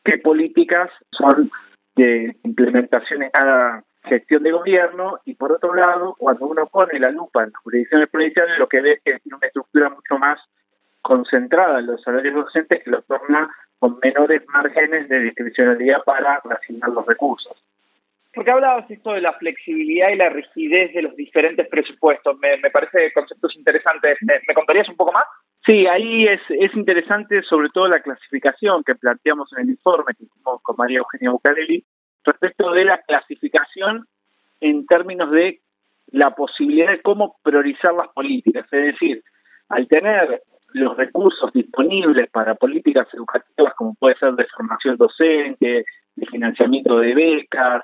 qué 0.03 0.17
políticas 0.19 0.89
son 1.11 1.51
de 1.95 2.35
implementación 2.43 3.23
en 3.23 3.29
cada 3.31 3.83
gestión 4.03 4.43
de 4.43 4.51
gobierno 4.51 5.19
y 5.25 5.35
por 5.35 5.51
otro 5.51 5.73
lado, 5.75 6.15
cuando 6.17 6.47
uno 6.47 6.65
pone 6.67 6.99
la 6.99 7.11
lupa 7.11 7.43
en 7.43 7.51
las 7.51 7.61
jurisdicciones 7.61 8.09
provinciales, 8.09 8.57
lo 8.57 8.67
que 8.67 8.81
ve 8.81 8.93
es 8.93 9.01
que 9.03 9.19
tiene 9.19 9.37
una 9.37 9.47
estructura 9.47 9.89
mucho 9.89 10.17
más 10.17 10.39
concentrada 11.01 11.79
en 11.79 11.87
los 11.87 12.01
salarios 12.01 12.35
docentes 12.35 12.83
que 12.83 12.89
lo 12.89 13.01
torna 13.03 13.49
con 13.79 13.99
menores 14.03 14.43
márgenes 14.47 15.09
de 15.09 15.19
discrecionalidad 15.19 16.03
para 16.03 16.35
asignar 16.35 16.89
los 16.91 17.05
recursos. 17.05 17.57
Porque 18.33 18.51
hablabas 18.51 18.89
esto 18.89 19.11
de 19.11 19.21
la 19.21 19.33
flexibilidad 19.33 20.09
y 20.09 20.15
la 20.15 20.29
rigidez 20.29 20.93
de 20.93 21.01
los 21.01 21.15
diferentes 21.15 21.67
presupuestos. 21.67 22.37
Me, 22.39 22.57
me 22.57 22.71
parece 22.71 23.11
conceptos 23.13 23.55
interesantes. 23.57 24.17
¿Me, 24.21 24.53
contarías 24.53 24.87
un 24.87 24.95
poco 24.95 25.11
más? 25.11 25.25
Sí, 25.65 25.85
ahí 25.85 26.27
es, 26.27 26.41
es 26.49 26.73
interesante 26.75 27.41
sobre 27.43 27.69
todo 27.69 27.87
la 27.87 28.01
clasificación 28.01 28.83
que 28.83 28.95
planteamos 28.95 29.51
en 29.53 29.63
el 29.63 29.69
informe 29.71 30.13
que 30.17 30.23
hicimos 30.23 30.61
con 30.63 30.75
María 30.77 30.99
Eugenia 30.99 31.31
Bucarelli 31.31 31.83
respecto 32.23 32.71
de 32.71 32.85
la 32.85 32.99
clasificación 32.99 34.05
en 34.61 34.85
términos 34.85 35.31
de 35.31 35.59
la 36.11 36.31
posibilidad 36.31 36.91
de 36.91 37.01
cómo 37.01 37.37
priorizar 37.43 37.93
las 37.93 38.09
políticas, 38.09 38.65
es 38.71 38.93
decir, 38.93 39.23
al 39.69 39.87
tener 39.87 40.41
los 40.73 40.95
recursos 40.97 41.51
disponibles 41.53 42.29
para 42.29 42.55
políticas 42.55 43.07
educativas 43.13 43.73
como 43.75 43.95
puede 43.95 44.15
ser 44.15 44.33
de 44.33 44.45
formación 44.45 44.97
docente, 44.97 45.85
de 46.15 46.25
financiamiento 46.27 46.99
de 46.99 47.13
becas, 47.13 47.83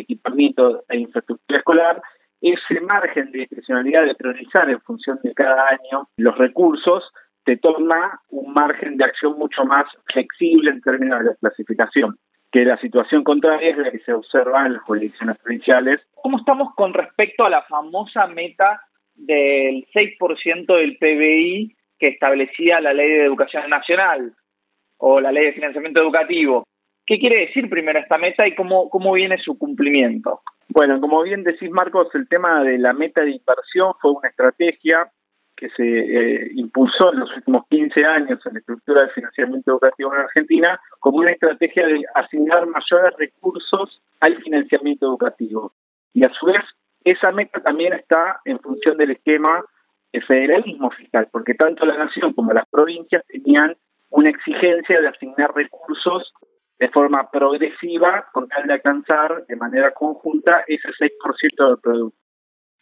equipamiento 0.00 0.84
e 0.88 0.98
infraestructura 0.98 1.58
escolar, 1.58 2.02
ese 2.40 2.80
margen 2.80 3.32
de 3.32 3.40
discrecionalidad 3.40 4.04
de 4.04 4.14
priorizar 4.14 4.70
en 4.70 4.80
función 4.80 5.18
de 5.22 5.34
cada 5.34 5.68
año 5.68 6.08
los 6.16 6.38
recursos 6.38 7.04
te 7.44 7.56
torna 7.56 8.20
un 8.30 8.52
margen 8.52 8.96
de 8.96 9.04
acción 9.04 9.38
mucho 9.38 9.64
más 9.64 9.86
flexible 10.12 10.70
en 10.70 10.80
términos 10.80 11.20
de 11.20 11.24
la 11.26 11.34
clasificación 11.36 12.16
que 12.50 12.64
la 12.64 12.78
situación 12.78 13.24
contraria 13.24 13.70
es 13.70 13.78
la 13.78 13.90
que 13.90 13.98
se 14.00 14.12
observa 14.12 14.66
en 14.66 14.74
las 14.74 14.82
jurisdicciones 14.82 15.36
provinciales. 15.38 16.00
¿Cómo 16.14 16.38
estamos 16.38 16.74
con 16.74 16.94
respecto 16.94 17.44
a 17.44 17.50
la 17.50 17.62
famosa 17.62 18.26
meta 18.26 18.80
del 19.14 19.86
6% 19.92 20.66
del 20.66 20.96
PBI 20.96 21.76
que 21.98 22.08
establecía 22.08 22.80
la 22.80 22.94
Ley 22.94 23.10
de 23.10 23.24
Educación 23.24 23.68
Nacional 23.68 24.32
o 24.98 25.20
la 25.20 25.32
Ley 25.32 25.46
de 25.46 25.52
Financiamiento 25.52 26.00
Educativo? 26.00 26.64
¿Qué 27.08 27.18
quiere 27.18 27.46
decir 27.46 27.70
primero 27.70 27.98
esta 27.98 28.18
meta 28.18 28.46
y 28.46 28.54
cómo, 28.54 28.90
cómo 28.90 29.14
viene 29.14 29.38
su 29.38 29.56
cumplimiento? 29.56 30.42
Bueno, 30.68 31.00
como 31.00 31.22
bien 31.22 31.42
decís 31.42 31.70
Marcos, 31.70 32.08
el 32.14 32.28
tema 32.28 32.62
de 32.62 32.76
la 32.76 32.92
meta 32.92 33.22
de 33.22 33.30
inversión 33.30 33.94
fue 33.98 34.10
una 34.10 34.28
estrategia 34.28 35.10
que 35.56 35.70
se 35.70 35.84
eh, 35.84 36.50
impulsó 36.54 37.14
en 37.14 37.20
los 37.20 37.34
últimos 37.34 37.66
15 37.70 38.04
años 38.04 38.38
en 38.44 38.52
la 38.52 38.58
estructura 38.60 39.02
de 39.02 39.08
financiamiento 39.08 39.70
educativo 39.70 40.14
en 40.14 40.20
Argentina 40.20 40.78
como 41.00 41.20
una 41.20 41.32
estrategia 41.32 41.86
de 41.86 42.02
asignar 42.14 42.66
mayores 42.66 43.16
recursos 43.16 44.02
al 44.20 44.36
financiamiento 44.42 45.06
educativo. 45.06 45.72
Y 46.12 46.26
a 46.26 46.32
su 46.38 46.44
vez, 46.44 46.62
esa 47.04 47.32
meta 47.32 47.58
también 47.60 47.94
está 47.94 48.38
en 48.44 48.60
función 48.60 48.98
del 48.98 49.12
esquema 49.12 49.64
de 50.12 50.20
federalismo 50.20 50.90
fiscal, 50.90 51.26
porque 51.32 51.54
tanto 51.54 51.86
la 51.86 51.96
nación 51.96 52.34
como 52.34 52.52
las 52.52 52.68
provincias 52.68 53.24
tenían 53.28 53.74
una 54.10 54.28
exigencia 54.28 55.00
de 55.00 55.08
asignar 55.08 55.54
recursos 55.54 56.34
de 56.78 56.88
forma 56.90 57.28
progresiva 57.30 58.26
con 58.32 58.48
tal 58.48 58.66
de 58.66 58.74
alcanzar 58.74 59.44
de 59.46 59.56
manera 59.56 59.92
conjunta 59.92 60.64
ese 60.66 60.88
6% 60.88 61.68
del 61.68 61.78
producto. 61.78 62.18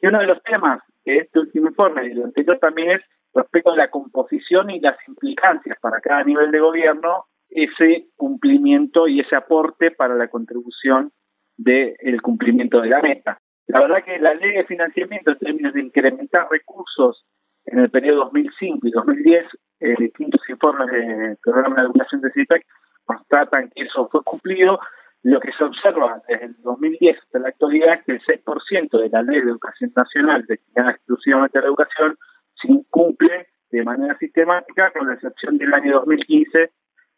Y 0.01 0.07
uno 0.07 0.19
de 0.19 0.27
los 0.27 0.43
temas 0.43 0.83
de 1.05 1.19
este 1.19 1.39
último 1.41 1.69
informe 1.69 2.07
y 2.07 2.15
lo 2.15 2.25
anterior 2.25 2.59
también 2.59 2.91
es 2.91 3.01
respecto 3.35 3.73
a 3.73 3.77
la 3.77 3.91
composición 3.91 4.71
y 4.71 4.81
las 4.81 4.97
implicancias 5.09 5.79
para 5.81 6.01
cada 6.01 6.25
nivel 6.25 6.51
de 6.51 6.61
gobierno, 6.61 7.25
ese 7.49 8.09
cumplimiento 8.17 9.09
y 9.09 9.21
ese 9.21 9.37
aporte 9.37 9.91
para 9.91 10.15
la 10.15 10.29
contribución 10.29 11.13
del 11.57 12.21
cumplimiento 12.21 12.81
de 12.81 12.89
la 12.89 13.01
meta. 13.01 13.39
La 13.67 13.81
verdad 13.81 14.05
que 14.05 14.19
la 14.19 14.35
ley 14.35 14.53
de 14.53 14.65
financiamiento 14.65 15.33
en 15.33 15.39
términos 15.39 15.75
de 15.75 15.81
incrementar 15.81 16.49
recursos 16.51 17.25
en 17.65 17.81
el 17.81 17.91
periodo 17.91 18.25
2005 18.25 18.87
y 18.87 18.91
2010, 18.91 19.47
eh, 19.81 19.95
distintos 19.99 20.41
informes 20.49 20.91
del 20.91 21.37
programa 21.43 21.77
de 21.77 21.83
educación 21.83 22.21
de 22.21 22.31
CIPEC 22.33 22.65
constatan 23.07 23.71
que 23.75 23.85
eso 23.85 24.09
fue 24.11 24.23
cumplido 24.23 24.79
lo 25.23 25.41
que 25.41 25.51
se 25.59 25.65
observa 25.65 26.23
desde 26.29 26.47
el 26.47 26.57
2010 26.63 27.19
hasta 27.19 27.39
la 27.41 27.49
actualidad 27.49 27.95
es 27.95 28.05
que 28.05 28.13
el 28.13 28.23
6% 28.45 29.01
de 29.01 29.09
la 29.09 29.23
ley 29.23 29.41
de 29.41 29.51
educación 29.51 29.93
nacional 29.97 30.45
destinada 30.47 30.93
exclusivamente 30.93 31.59
a 31.59 31.63
la 31.63 31.67
educación 31.67 32.17
se 32.63 32.71
incumple 32.71 33.49
de 33.71 33.85
manera 33.85 34.17
sistemática, 34.19 34.93
con 34.97 35.09
la 35.09 35.15
excepción 35.15 35.59
del 35.59 35.75
año 35.75 35.95
2015, 35.95 36.71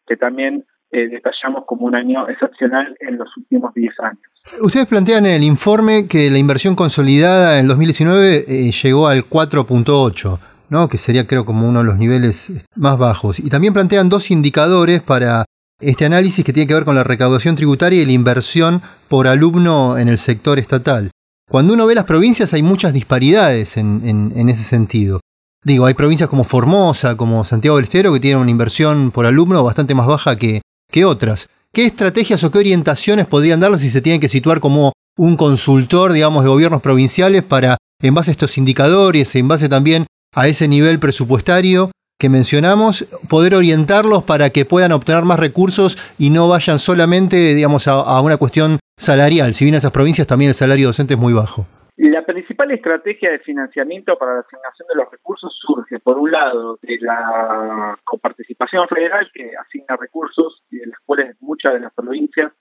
que 0.07 0.17
también 0.17 0.65
eh, 0.91 1.07
detallamos 1.07 1.65
como 1.65 1.85
un 1.85 1.95
año 1.95 2.27
excepcional 2.27 2.97
en 2.99 3.17
los 3.17 3.29
últimos 3.37 3.73
10 3.75 3.93
años. 3.99 4.21
Ustedes 4.59 4.87
plantean 4.87 5.27
en 5.27 5.33
el 5.33 5.43
informe 5.43 6.07
que 6.07 6.31
la 6.31 6.39
inversión 6.39 6.75
consolidada 6.75 7.59
en 7.59 7.67
2019 7.67 8.45
eh, 8.47 8.71
llegó 8.71 9.07
al 9.07 9.19
4.8, 9.19 10.39
¿no? 10.69 10.89
que 10.89 10.97
sería 10.97 11.27
creo 11.27 11.45
como 11.45 11.69
uno 11.69 11.79
de 11.79 11.85
los 11.85 11.97
niveles 11.97 12.67
más 12.75 12.97
bajos. 12.97 13.39
Y 13.39 13.49
también 13.51 13.73
plantean 13.73 14.09
dos 14.09 14.31
indicadores 14.31 15.03
para 15.03 15.45
este 15.79 16.05
análisis 16.05 16.43
que 16.43 16.53
tiene 16.53 16.67
que 16.67 16.73
ver 16.73 16.85
con 16.85 16.95
la 16.95 17.03
recaudación 17.03 17.55
tributaria 17.55 18.01
y 18.01 18.05
la 18.05 18.11
inversión 18.11 18.81
por 19.07 19.27
alumno 19.27 19.97
en 19.97 20.07
el 20.07 20.17
sector 20.17 20.59
estatal. 20.59 21.11
Cuando 21.49 21.73
uno 21.73 21.87
ve 21.87 21.95
las 21.95 22.05
provincias 22.05 22.53
hay 22.53 22.61
muchas 22.61 22.93
disparidades 22.93 23.77
en, 23.77 24.49
ese 24.49 24.63
sentido. 24.63 25.19
Digo, 25.63 25.85
hay 25.85 25.93
provincias 25.93 26.29
como 26.29 26.43
Formosa, 26.43 27.17
como 27.17 27.43
Santiago 27.43 27.77
del 27.77 27.85
Estero, 27.85 28.13
que 28.13 28.19
tienen 28.19 28.39
una 28.39 28.51
inversión 28.51 29.11
por 29.11 29.25
alumno 29.25 29.63
bastante 29.63 29.95
más 29.95 30.07
baja 30.07 30.37
que, 30.37 30.61
que 30.91 31.05
otras. 31.05 31.47
¿Qué 31.73 31.85
estrategias 31.85 32.43
o 32.43 32.51
qué 32.51 32.59
orientaciones 32.59 33.25
podrían 33.25 33.59
darles 33.59 33.81
si 33.81 33.89
se 33.89 34.01
tienen 34.01 34.21
que 34.21 34.29
situar 34.29 34.59
como 34.59 34.93
un 35.17 35.35
consultor, 35.35 36.13
digamos, 36.13 36.43
de 36.43 36.49
gobiernos 36.49 36.81
provinciales 36.81 37.43
para, 37.43 37.77
en 38.01 38.13
base 38.13 38.31
a 38.31 38.33
estos 38.33 38.57
indicadores, 38.57 39.35
en 39.35 39.47
base 39.47 39.69
también 39.69 40.05
a 40.33 40.47
ese 40.47 40.67
nivel 40.67 40.99
presupuestario, 40.99 41.91
que 42.19 42.27
mencionamos, 42.27 43.07
poder 43.29 43.55
orientarlos 43.55 44.23
para 44.23 44.49
que 44.49 44.65
puedan 44.65 44.91
obtener 44.91 45.23
más 45.23 45.39
recursos 45.39 45.95
y 46.19 46.31
no 46.31 46.49
vayan 46.49 46.77
solamente, 46.77 47.55
digamos, 47.55 47.87
a, 47.87 48.19
una 48.19 48.35
cuestión 48.35 48.79
salarial. 48.97 49.53
Si 49.53 49.63
bien 49.63 49.75
en 49.75 49.77
esas 49.77 49.93
provincias 49.93 50.27
también 50.27 50.49
el 50.49 50.53
salario 50.53 50.87
docente 50.87 51.13
es 51.13 51.19
muy 51.19 51.31
bajo. 51.31 51.65
La 51.95 52.25
principal 52.25 52.71
estrategia 52.71 53.31
de 53.31 53.39
financiamiento 53.39 54.17
para 54.17 54.33
la 54.33 54.39
asignación 54.41 54.87
de 54.89 54.95
los 54.95 55.09
recursos 55.09 55.57
surge, 55.61 55.99
por 55.99 56.17
un 56.17 56.31
lado, 56.31 56.77
de 56.81 56.97
la 56.99 57.97
coparticipación 58.03 58.85
federal 58.89 59.31
que 59.33 59.53
asigna 59.55 59.95
recursos 59.95 60.61
y 60.69 60.79
de 60.79 60.87
las 60.87 60.99
cuales 61.05 61.37
muchas 61.39 61.73
de 61.73 61.79
las 61.79 61.93
provincias 61.93 62.51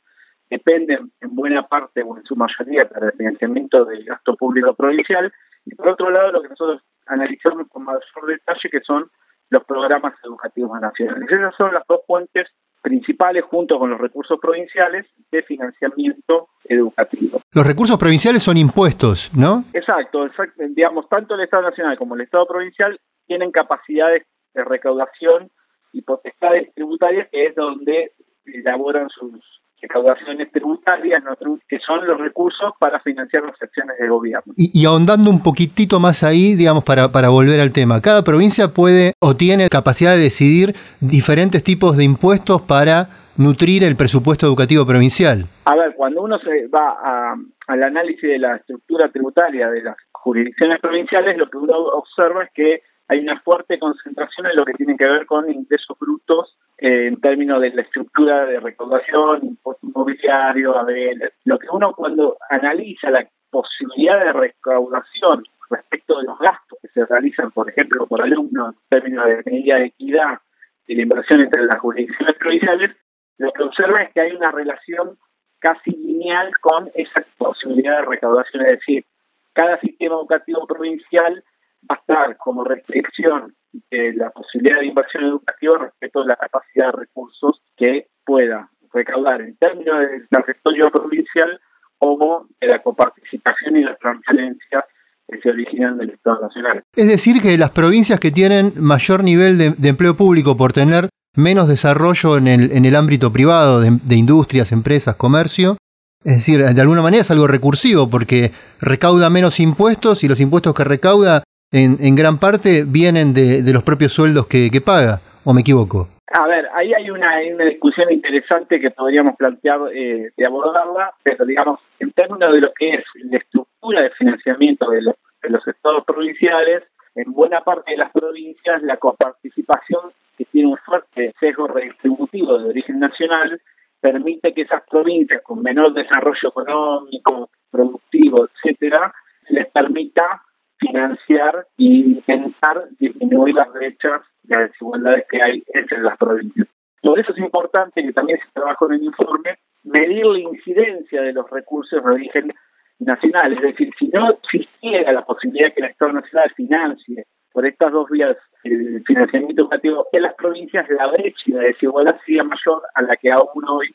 dependen 0.49 1.11
en 1.21 1.35
buena 1.35 1.67
parte 1.67 2.03
o 2.03 2.17
en 2.17 2.23
su 2.25 2.37
mayoría 2.37 2.89
para 2.89 3.07
el 3.07 3.13
financiamiento 3.13 3.85
del 3.85 4.05
gasto 4.05 4.37
público 4.37 4.73
provincial. 4.75 5.33
Y 5.67 5.75
por 5.75 5.89
otro 5.89 6.11
lado, 6.11 6.31
lo 6.31 6.43
que 6.43 6.49
nosotros 6.49 6.81
analizamos 7.07 7.67
con 7.69 7.83
mayor 7.83 8.03
detalle, 8.27 8.71
que 8.71 8.81
son 8.81 9.11
los 9.51 9.65
programas 9.65 10.15
educativos 10.25 10.81
nacionales. 10.81 11.31
Esas 11.31 11.55
son 11.57 11.73
las 11.73 11.83
dos 11.89 12.01
fuentes 12.07 12.49
principales 12.83 13.45
junto 13.45 13.79
con 13.79 13.91
los 13.91 14.01
recursos 14.01 14.39
provinciales 14.41 15.07
de 15.31 15.43
financiamiento 15.43 16.49
educativo. 16.65 17.41
Los 17.53 17.67
recursos 17.67 17.99
provinciales 17.99 18.43
son 18.43 18.57
impuestos, 18.57 19.33
¿no? 19.37 19.65
Exacto, 19.73 20.29
digamos, 20.71 21.09
tanto 21.09 21.35
el 21.35 21.41
Estado 21.41 21.65
Nacional 21.65 21.99
como 21.99 22.15
el 22.15 22.23
Estado 22.23 22.47
Provincial 22.47 22.99
tienen 23.27 23.51
capacidades 23.51 24.25
de 24.55 24.65
recaudación 24.65 25.51
y 25.93 26.03
potestades 26.03 26.73
tributarias 26.75 27.29
que 27.31 27.47
es 27.47 27.55
donde 27.55 28.13
elaboran 28.45 29.09
sus 29.09 29.41
recaudaciones 29.81 30.51
tributarias, 30.53 31.23
que 31.69 31.79
son 31.79 32.07
los 32.07 32.19
recursos 32.19 32.73
para 32.79 33.01
financiar 33.01 33.45
las 33.45 33.61
acciones 33.61 33.97
de 33.99 34.09
gobierno. 34.09 34.53
Y, 34.57 34.85
ahondando 34.85 35.31
un 35.31 35.43
poquitito 35.43 36.01
más 36.01 36.23
ahí, 36.23 36.55
digamos, 36.55 36.85
para, 36.85 37.11
para 37.13 37.29
volver 37.29 37.61
al 37.61 37.73
tema, 37.73 38.01
cada 38.01 38.23
provincia 38.23 38.69
puede 38.69 39.13
o 39.21 39.35
tiene 39.35 39.69
capacidad 39.69 40.13
de 40.13 40.19
decidir 40.19 40.75
diferentes 41.01 41.63
tipos 41.63 41.97
de 41.97 42.05
impuestos 42.05 42.63
para 42.63 43.09
nutrir 43.37 43.85
el 43.85 43.97
presupuesto 43.97 44.47
educativo 44.47 44.85
provincial. 44.85 45.45
A 45.65 45.77
ver, 45.77 45.95
cuando 45.95 46.23
uno 46.23 46.39
se 46.41 46.67
va 46.67 47.35
al 47.69 47.83
análisis 47.83 48.23
de 48.23 48.39
la 48.39 48.57
estructura 48.57 49.09
tributaria 49.11 49.71
de 49.71 49.83
las 49.83 49.97
jurisdicciones 50.11 50.81
provinciales, 50.81 51.39
lo 51.39 51.49
que 51.49 51.59
uno 51.59 51.77
observa 51.79 52.45
es 52.45 52.51
que 52.53 52.83
hay 53.07 53.21
una 53.21 53.41
fuerte 53.41 53.79
concentración 53.79 54.47
en 54.47 54.57
lo 54.57 54.65
que 54.65 54.75
tiene 54.75 54.97
que 54.97 55.09
ver 55.09 55.25
con 55.25 55.51
ingresos 55.51 55.97
brutos 55.99 56.59
en 56.79 57.21
términos 57.21 57.61
de 57.61 57.71
la 57.71 57.83
estructura 57.83 58.47
de 58.47 58.61
recaudación, 58.61 59.45
impuesto 59.45 59.87
inmobiliario, 59.87 60.85
ver, 60.85 61.33
Lo 61.45 61.59
que 61.59 61.67
uno 61.71 61.93
cuando 61.93 62.39
analiza 62.49 63.11
la 63.11 63.29
posibilidad 63.51 64.25
de 64.25 64.33
recaudación 64.33 65.43
respecto 65.71 66.19
de 66.19 66.25
los 66.25 66.39
gastos 66.39 66.79
que 66.81 66.89
se 66.89 67.05
realizan, 67.05 67.51
por 67.51 67.69
ejemplo, 67.69 68.07
por 68.07 68.23
alumnos 68.23 68.75
en 68.75 68.81
términos 68.89 69.27
de 69.27 69.43
medida 69.45 69.77
de 69.77 69.87
equidad 69.87 70.39
y 70.87 70.95
la 70.95 71.03
inversión 71.03 71.41
entre 71.41 71.65
las 71.65 71.81
jurisdicciones 71.81 72.35
provinciales, 72.39 72.97
lo 73.39 73.53
que 73.53 73.63
observa 73.65 74.03
es 74.03 74.13
que 74.13 74.21
hay 74.21 74.33
una 74.33 74.53
relación 74.53 75.19
casi 75.59 75.91
lineal 75.91 76.51
con 76.61 76.91
esa 76.95 77.25
posibilidad 77.37 78.01
de 78.01 78.07
recaudación, 78.07 78.65
es 78.67 78.79
decir, 78.79 79.05
cada 79.53 79.79
sistema 79.81 80.15
educativo 80.15 80.67
provincial 80.67 81.43
va 81.91 81.97
estar 81.97 82.37
como 82.39 82.65
restricción 82.65 83.55
de 83.91 84.13
la 84.15 84.31
posibilidad 84.31 84.81
de 84.81 84.87
inversión 84.87 85.25
educativa 85.25 85.79
respecto 85.79 86.21
a 86.21 86.27
la 86.27 86.37
capacidad 86.37 86.87
de 86.87 87.01
recursos 87.01 87.63
que 87.77 88.09
pueda 88.25 88.71
recaudar 88.93 89.43
en 89.43 89.57
términos 89.57 89.99
del 90.01 90.29
territorio 90.29 90.91
provincial 90.91 91.61
como 91.99 92.47
de 92.61 92.67
la 92.67 92.83
coparticipación 92.83 93.77
y 93.77 93.85
las 93.85 93.99
transferencias 93.99 94.85
que 95.29 95.41
se 95.41 95.51
originan 95.51 95.99
del 95.99 96.11
Estado 96.11 96.41
Nacional. 96.41 96.83
Es 96.97 97.09
decir, 97.09 97.43
que 97.43 97.59
las 97.59 97.71
provincias 97.71 98.19
que 98.19 98.31
tienen 98.31 98.73
mayor 98.77 99.23
nivel 99.23 99.59
de, 99.59 99.89
empleo 99.89 100.17
público 100.17 100.57
por 100.57 100.73
tener 100.73 101.11
menos 101.37 101.69
desarrollo 101.69 102.39
en 102.39 102.49
el, 102.49 102.73
en 102.73 102.87
el 102.87 102.97
ámbito 102.97 103.31
privado 103.33 103.81
de 103.81 104.17
industrias, 104.17 104.73
empresas, 104.73 105.17
comercio, 105.17 105.77
es 106.25 106.35
decir, 106.35 106.65
de 106.65 106.81
alguna 106.81 107.03
manera 107.03 107.21
es 107.21 107.31
algo 107.31 107.47
recursivo 107.47 108.11
porque 108.11 108.51
recauda 108.81 109.31
menos 109.31 109.61
impuestos 109.61 110.25
y 110.25 110.29
los 110.29 110.41
impuestos 110.41 110.75
que 110.75 110.85
recauda 110.85 111.45
en, 111.73 112.17
gran 112.17 112.39
parte 112.39 112.85
vienen 112.87 113.35
de, 113.35 113.63
los 113.73 113.83
propios 113.83 114.13
sueldos 114.13 114.47
que, 114.47 114.71
paga, 114.85 115.21
¿o 115.45 115.53
me 115.53 115.61
equivoco? 115.61 116.09
A 116.31 116.47
ver, 116.47 116.69
ahí 116.75 116.93
hay 116.93 117.11
una, 117.11 117.39
discusión 117.69 118.13
interesante 118.13 118.81
que 118.81 118.91
podríamos 118.91 119.37
plantear 119.37 119.81
eh, 119.95 120.31
de 120.37 120.47
abordarla, 120.47 121.13
pero 121.23 121.45
digamos, 121.47 121.81
en 121.99 122.13
términos 122.13 122.55
de 122.55 122.61
lo 122.61 122.73
que 122.79 122.95
es 122.95 123.05
la 123.25 123.39
estructura 123.39 124.03
de 124.03 124.11
financiamiento 124.11 124.91
de 124.91 125.03
los, 125.03 125.15
de 125.43 125.51
los 125.51 125.67
estados 125.67 126.05
provinciales, 126.05 126.85
en 127.15 127.33
buena 127.33 127.63
parte 127.63 127.91
de 127.91 127.97
las 127.97 128.13
provincias 128.13 128.83
la 128.83 128.97
coparticipación, 128.97 130.13
que 130.37 130.45
tiene 130.45 130.69
un 130.69 130.77
fuerte 130.79 131.35
sesgo 131.41 131.67
redistributivo 131.67 132.59
de 132.59 132.69
origen 132.69 133.01
nacional, 133.01 133.61
permite 134.01 134.55
que 134.55 134.63
esas 134.63 134.83
provincias 134.89 135.43
con 135.43 135.63
menor 135.63 135.93
desarrollo 135.93 136.49
económico, 136.49 137.51
productivo, 137.71 138.47
etcétera, 138.47 139.13
les 139.49 139.67
permita 139.71 140.43
financiar 140.79 141.67
e 141.79 141.85
intentar 141.85 142.89
disminuir 142.99 143.55
las 143.55 143.73
brechas 143.73 144.23
y 144.45 144.49
las 144.49 144.71
desigualdades 144.71 145.25
que 145.31 145.41
hay 145.45 145.63
entre 145.75 146.01
las 146.03 146.17
provincias. 146.17 146.69
Por 147.03 147.19
eso 147.19 147.33
es 147.33 147.39
importante 147.39 148.03
que 148.03 148.13
también 148.13 148.39
se 148.39 148.53
trabajó 148.53 148.87
en 148.87 148.95
el 148.95 149.05
informe 149.05 149.59
medir 149.85 150.27
la 150.27 150.39
incidencia 150.39 151.23
de 151.23 151.33
los 151.33 151.49
recursos 151.51 152.03
de 152.03 152.11
origen 152.11 152.53
nacional, 152.99 153.53
es 153.53 153.63
decir, 153.63 153.91
si 153.99 154.09
no 154.09 154.29
existiera 154.29 155.13
la 155.13 155.25
posibilidad 155.25 155.73
que 155.73 155.81
el 155.81 155.91
Estado 155.91 156.13
Nacional 156.15 156.53
financie 156.57 157.25
por 157.53 157.67
estas 157.67 157.93
dos 157.93 158.09
vías 158.11 158.37
el 158.65 159.03
financiamiento 159.05 159.63
educativo 159.63 160.07
en 160.13 160.23
las 160.23 160.35
provincias, 160.35 160.89
la 160.91 161.07
brecha 161.07 161.41
y 161.47 161.53
la 161.53 161.63
desigualdad 161.63 162.19
sería 162.25 162.43
mayor 162.43 162.83
a 162.95 163.03
la 163.03 163.17
que 163.17 163.31
aún 163.31 163.65
hoy 163.69 163.95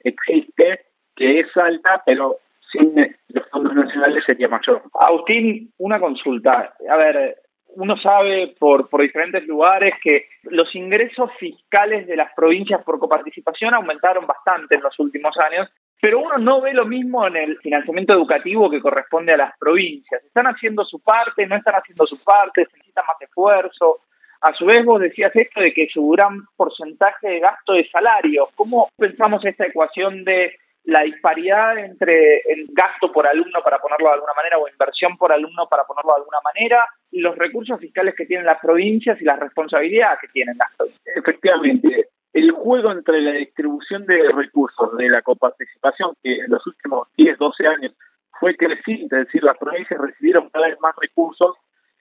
existe, 0.00 0.86
que 1.16 1.40
es 1.40 1.56
alta, 1.56 2.02
pero 2.06 2.38
sin 2.74 3.16
los 3.28 3.48
fondos 3.50 3.74
nacionales 3.74 4.24
sería 4.26 4.48
mayor. 4.48 4.82
Agustín, 5.00 5.72
una 5.78 6.00
consulta. 6.00 6.74
A 6.88 6.96
ver, 6.96 7.36
uno 7.76 7.96
sabe 7.98 8.54
por, 8.58 8.88
por 8.88 9.02
diferentes 9.02 9.46
lugares 9.46 9.94
que 10.02 10.26
los 10.44 10.74
ingresos 10.74 11.30
fiscales 11.38 12.06
de 12.06 12.16
las 12.16 12.32
provincias 12.34 12.82
por 12.84 12.98
coparticipación 12.98 13.74
aumentaron 13.74 14.26
bastante 14.26 14.76
en 14.76 14.82
los 14.82 14.98
últimos 14.98 15.36
años, 15.38 15.68
pero 16.00 16.20
uno 16.20 16.38
no 16.38 16.60
ve 16.60 16.74
lo 16.74 16.86
mismo 16.86 17.26
en 17.26 17.36
el 17.36 17.58
financiamiento 17.58 18.14
educativo 18.14 18.70
que 18.70 18.80
corresponde 18.80 19.32
a 19.32 19.38
las 19.38 19.58
provincias. 19.58 20.22
Están 20.24 20.46
haciendo 20.46 20.84
su 20.84 21.00
parte, 21.00 21.46
no 21.46 21.56
están 21.56 21.76
haciendo 21.76 22.06
su 22.06 22.22
parte, 22.22 22.66
se 22.66 22.76
necesita 22.76 23.02
más 23.06 23.20
esfuerzo. 23.20 24.00
A 24.42 24.52
su 24.52 24.66
vez 24.66 24.84
vos 24.84 25.00
decías 25.00 25.34
esto 25.34 25.60
de 25.60 25.72
que 25.72 25.88
su 25.92 26.06
gran 26.10 26.44
porcentaje 26.56 27.28
de 27.28 27.40
gasto 27.40 27.72
de 27.72 27.88
salario. 27.88 28.48
¿Cómo 28.54 28.88
pensamos 28.98 29.42
esta 29.44 29.66
ecuación 29.66 30.24
de 30.24 30.54
la 30.84 31.02
disparidad 31.02 31.78
entre 31.78 32.42
gasto 32.68 33.10
por 33.10 33.26
alumno, 33.26 33.62
para 33.62 33.78
ponerlo 33.78 34.08
de 34.08 34.14
alguna 34.14 34.34
manera, 34.34 34.58
o 34.58 34.68
inversión 34.68 35.16
por 35.16 35.32
alumno, 35.32 35.66
para 35.68 35.84
ponerlo 35.84 36.12
de 36.12 36.20
alguna 36.20 36.38
manera, 36.44 36.86
los 37.12 37.36
recursos 37.36 37.80
fiscales 37.80 38.14
que 38.14 38.26
tienen 38.26 38.46
las 38.46 38.60
provincias 38.60 39.20
y 39.20 39.24
la 39.24 39.36
responsabilidad 39.36 40.18
que 40.20 40.28
tienen 40.28 40.56
las 40.58 40.76
provincias. 40.76 41.16
Efectivamente, 41.16 42.08
el 42.34 42.50
juego 42.50 42.92
entre 42.92 43.20
la 43.22 43.32
distribución 43.32 44.04
de 44.06 44.28
recursos 44.32 44.96
de 44.96 45.08
la 45.08 45.22
coparticipación, 45.22 46.14
que 46.22 46.34
en 46.40 46.50
los 46.50 46.66
últimos 46.66 47.08
10, 47.16 47.38
12 47.38 47.66
años 47.66 47.92
fue 48.38 48.56
creciente, 48.56 49.20
es 49.20 49.26
decir, 49.26 49.42
las 49.42 49.56
provincias 49.56 50.00
recibieron 50.00 50.50
cada 50.50 50.66
vez 50.66 50.78
más 50.80 50.94
recursos, 51.00 51.56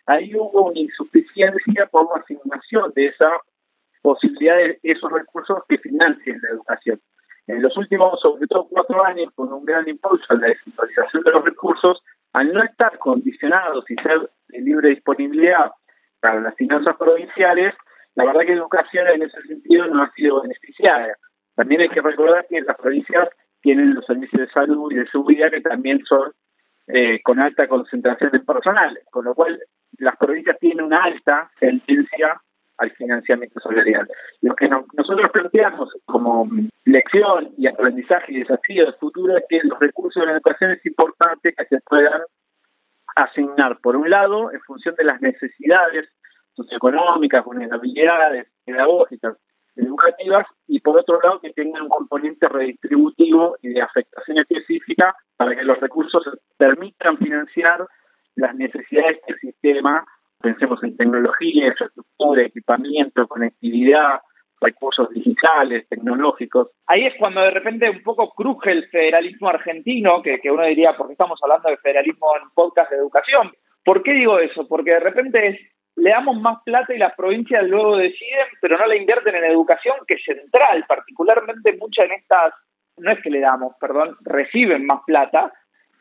ahí 0.07 0.35
hubo 0.35 0.69
una 0.69 0.79
insuficiencia 0.79 1.85
por 1.85 2.09
la 2.09 2.21
asignación 2.21 2.91
de 2.95 3.05
esa 3.07 3.31
posibilidad 4.01 4.57
de 4.57 4.79
esos 4.83 5.11
recursos 5.11 5.59
que 5.69 5.77
financien 5.77 6.39
la 6.41 6.49
educación. 6.49 6.99
En 7.47 7.61
los 7.61 7.75
últimos, 7.75 8.19
sobre 8.21 8.47
todo 8.47 8.67
cuatro 8.69 9.05
años, 9.05 9.31
con 9.35 9.51
un 9.51 9.65
gran 9.65 9.87
impulso 9.87 10.25
a 10.29 10.35
la 10.35 10.47
descentralización 10.47 11.23
de 11.23 11.31
los 11.31 11.43
recursos, 11.43 12.01
al 12.31 12.53
no 12.53 12.63
estar 12.63 12.97
condicionados 12.99 13.89
y 13.89 13.95
ser 13.95 14.29
de 14.47 14.61
libre 14.61 14.89
disponibilidad 14.89 15.71
para 16.19 16.39
las 16.39 16.55
finanzas 16.55 16.95
provinciales, 16.97 17.73
la 18.15 18.25
verdad 18.25 18.41
que 18.45 18.53
educación 18.53 19.07
en 19.07 19.23
ese 19.23 19.41
sentido 19.41 19.87
no 19.87 20.03
ha 20.03 20.11
sido 20.11 20.41
beneficiada. 20.41 21.17
También 21.55 21.81
hay 21.81 21.89
que 21.89 22.01
recordar 22.01 22.45
que 22.47 22.61
las 22.61 22.77
provincias 22.77 23.29
tienen 23.61 23.93
los 23.93 24.05
servicios 24.05 24.41
de 24.41 24.53
salud 24.53 24.91
y 24.91 24.95
de 24.95 25.07
seguridad 25.07 25.51
que 25.51 25.61
también 25.61 26.03
son 26.05 26.31
eh, 26.87 27.21
con 27.23 27.39
alta 27.39 27.67
concentración 27.67 28.31
de 28.31 28.39
personal, 28.39 28.97
con 29.09 29.25
lo 29.25 29.35
cual 29.35 29.59
las 29.97 30.15
provincias 30.17 30.57
tienen 30.59 30.85
una 30.85 31.03
alta 31.03 31.51
tendencia 31.59 32.41
al 32.83 32.91
financiamiento 32.91 33.59
salarial. 33.59 34.07
Lo 34.41 34.55
que 34.55 34.67
nosotros 34.67 35.31
planteamos 35.31 35.89
como 36.05 36.47
lección 36.85 37.53
y 37.57 37.67
aprendizaje 37.67 38.33
y 38.33 38.39
desafío 38.39 38.85
del 38.85 38.93
futuro 38.95 39.37
es 39.37 39.43
que 39.49 39.61
los 39.63 39.79
recursos 39.79 40.21
de 40.21 40.27
la 40.27 40.33
educación 40.33 40.71
es 40.71 40.85
importante 40.85 41.53
que 41.53 41.65
se 41.65 41.79
puedan 41.81 42.21
asignar, 43.15 43.79
por 43.79 43.95
un 43.95 44.09
lado, 44.09 44.51
en 44.51 44.59
función 44.61 44.95
de 44.95 45.03
las 45.03 45.21
necesidades 45.21 46.09
socioeconómicas, 46.53 47.45
vulnerabilidades 47.45 48.47
pedagógicas, 48.65 49.37
educativas, 49.75 50.45
y 50.67 50.79
por 50.81 50.99
otro 50.99 51.19
lado, 51.21 51.39
que 51.39 51.51
tengan 51.51 51.83
un 51.83 51.89
componente 51.89 52.47
redistributivo 52.47 53.57
y 53.61 53.69
de 53.69 53.81
afectación 53.81 54.39
específica 54.39 55.15
para 55.35 55.55
que 55.55 55.63
los 55.63 55.79
recursos 55.79 56.23
permitan 56.57 57.17
financiar 57.17 57.87
las 58.35 58.55
necesidades 58.55 59.19
del 59.27 59.39
sistema 59.39 60.05
pensemos 60.43 60.83
en 60.83 60.97
tecnología, 60.97 61.67
infraestructura, 61.67 62.43
equipamiento, 62.43 63.27
conectividad, 63.27 64.19
recursos 64.59 65.09
digitales, 65.11 65.87
tecnológicos. 65.87 66.69
Ahí 66.85 67.05
es 67.05 67.13
cuando 67.17 67.41
de 67.41 67.51
repente 67.51 67.89
un 67.89 68.03
poco 68.03 68.29
cruje 68.31 68.71
el 68.71 68.89
federalismo 68.89 69.47
argentino, 69.47 70.21
que, 70.21 70.39
que 70.39 70.51
uno 70.51 70.65
diría, 70.65 70.95
porque 70.97 71.13
estamos 71.13 71.39
hablando 71.41 71.69
de 71.69 71.77
federalismo 71.77 72.27
en 72.41 72.49
podcast 72.53 72.91
de 72.91 72.97
educación. 72.97 73.53
¿Por 73.85 74.03
qué 74.03 74.11
digo 74.11 74.37
eso? 74.39 74.67
Porque 74.67 74.91
de 74.91 74.99
repente 74.99 75.47
es, 75.47 75.59
le 75.95 76.09
damos 76.09 76.39
más 76.41 76.61
plata 76.65 76.93
y 76.93 76.97
las 76.97 77.15
provincias 77.15 77.65
luego 77.65 77.95
deciden, 77.95 78.47
pero 78.61 78.77
no 78.77 78.85
la 78.85 78.97
invierten 78.97 79.35
en 79.35 79.45
educación, 79.45 79.95
que 80.05 80.15
es 80.15 80.23
central, 80.25 80.83
particularmente 80.87 81.77
muchas 81.79 82.05
en 82.07 82.13
estas, 82.13 82.53
no 82.97 83.11
es 83.11 83.21
que 83.21 83.29
le 83.29 83.39
damos, 83.39 83.75
perdón, 83.79 84.17
reciben 84.25 84.85
más 84.85 85.01
plata 85.05 85.53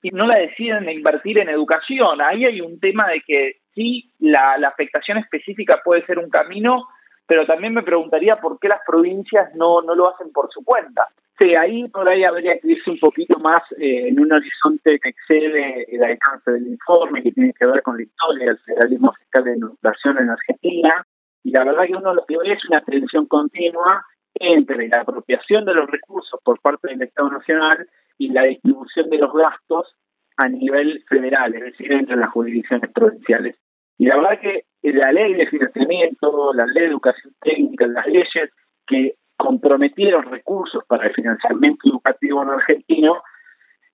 y 0.02 0.10
no 0.10 0.26
la 0.26 0.38
deciden 0.38 0.88
invertir 0.88 1.38
en 1.38 1.48
educación. 1.48 2.20
Ahí 2.20 2.44
hay 2.44 2.60
un 2.60 2.80
tema 2.80 3.08
de 3.08 3.22
que 3.24 3.61
sí, 3.74 4.10
la, 4.18 4.54
afectación 4.66 5.18
específica 5.18 5.80
puede 5.84 6.04
ser 6.06 6.18
un 6.18 6.30
camino, 6.30 6.86
pero 7.26 7.46
también 7.46 7.74
me 7.74 7.82
preguntaría 7.82 8.36
por 8.36 8.58
qué 8.58 8.68
las 8.68 8.80
provincias 8.86 9.54
no, 9.54 9.82
no 9.82 9.94
lo 9.94 10.12
hacen 10.12 10.32
por 10.32 10.50
su 10.52 10.64
cuenta. 10.64 11.06
Sí, 11.40 11.54
ahí 11.54 11.88
por 11.88 12.08
ahí 12.08 12.24
habría 12.24 12.58
que 12.58 12.68
irse 12.68 12.90
un 12.90 12.98
poquito 12.98 13.38
más 13.38 13.62
eh, 13.78 14.08
en 14.08 14.20
un 14.20 14.32
horizonte 14.32 15.00
que 15.00 15.08
excede 15.08 15.86
el 15.94 16.04
alcance 16.04 16.50
del 16.50 16.68
informe, 16.68 17.22
que 17.22 17.32
tiene 17.32 17.52
que 17.54 17.66
ver 17.66 17.82
con 17.82 17.96
la 17.96 18.02
historia 18.02 18.46
del 18.46 18.58
federalismo 18.58 19.12
fiscal 19.12 19.44
de 19.44 19.52
educación 19.52 20.18
en 20.18 20.30
Argentina. 20.30 21.06
Y 21.42 21.50
la 21.50 21.64
verdad 21.64 21.86
que 21.86 21.96
uno 21.96 22.14
lo 22.14 22.24
que 22.26 22.36
ve 22.36 22.52
es 22.52 22.64
una 22.68 22.82
tensión 22.82 23.26
continua 23.26 24.04
entre 24.34 24.88
la 24.88 25.00
apropiación 25.00 25.64
de 25.64 25.74
los 25.74 25.90
recursos 25.90 26.38
por 26.44 26.60
parte 26.60 26.88
del 26.88 27.02
Estado 27.02 27.30
Nacional 27.30 27.88
y 28.18 28.28
la 28.28 28.44
distribución 28.44 29.10
de 29.10 29.18
los 29.18 29.32
gastos 29.32 29.96
a 30.36 30.48
nivel 30.48 31.04
federal, 31.08 31.54
es 31.54 31.64
decir, 31.64 31.92
entre 31.92 32.16
las 32.16 32.30
jurisdicciones 32.30 32.90
provinciales. 32.92 33.56
Y 33.98 34.06
la 34.06 34.16
verdad 34.16 34.40
que 34.40 34.64
la 34.82 35.12
ley 35.12 35.34
de 35.34 35.46
financiamiento, 35.46 36.52
la 36.54 36.66
ley 36.66 36.84
de 36.84 36.88
educación 36.88 37.34
técnica, 37.40 37.86
las 37.86 38.06
leyes 38.06 38.50
que 38.86 39.14
comprometieron 39.36 40.24
recursos 40.24 40.84
para 40.86 41.06
el 41.06 41.14
financiamiento 41.14 41.88
educativo 41.88 42.42
en 42.42 42.50
argentino, 42.50 43.22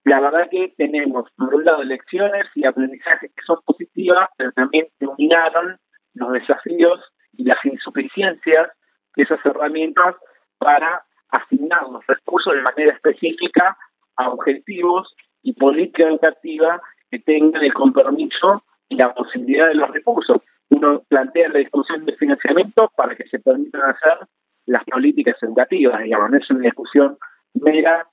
la 0.04 0.20
verdad 0.20 0.48
que 0.50 0.72
tenemos, 0.76 1.30
por 1.36 1.54
un 1.54 1.64
lado, 1.64 1.82
lecciones 1.84 2.46
y 2.54 2.64
aprendizajes 2.64 3.30
que 3.34 3.42
son 3.46 3.58
positivas, 3.64 4.28
pero 4.36 4.52
también 4.52 4.86
dominaron 5.00 5.78
los 6.14 6.32
desafíos 6.32 7.00
y 7.32 7.44
las 7.44 7.62
insuficiencias 7.64 8.68
de 9.16 9.22
esas 9.22 9.44
herramientas 9.44 10.16
para 10.58 11.02
asignar 11.30 11.82
los 11.90 12.06
recursos 12.06 12.54
de 12.54 12.62
manera 12.62 12.94
específica 12.94 13.76
a 14.16 14.30
objetivos 14.30 15.14
y 15.42 15.52
política 15.52 16.08
educativa 16.08 16.80
que 17.10 17.18
tengan 17.20 17.62
el 17.62 17.72
compromiso 17.72 18.62
y 18.88 18.96
la 18.96 19.14
posibilidad 19.14 19.68
de 19.68 19.74
los 19.74 19.90
recursos. 19.90 20.38
Uno 20.70 21.02
plantea 21.08 21.48
la 21.48 21.58
discusión 21.58 22.04
de 22.04 22.14
financiamiento 22.16 22.92
para 22.96 23.16
que 23.16 23.24
se 23.28 23.38
permitan 23.38 23.82
hacer 23.82 24.28
las 24.66 24.84
políticas 24.84 25.36
educativas, 25.42 26.02
digamos, 26.02 26.30
no 26.30 26.36
es 26.36 26.50
una 26.50 26.64
discusión 26.64 27.18
mera 27.54 28.06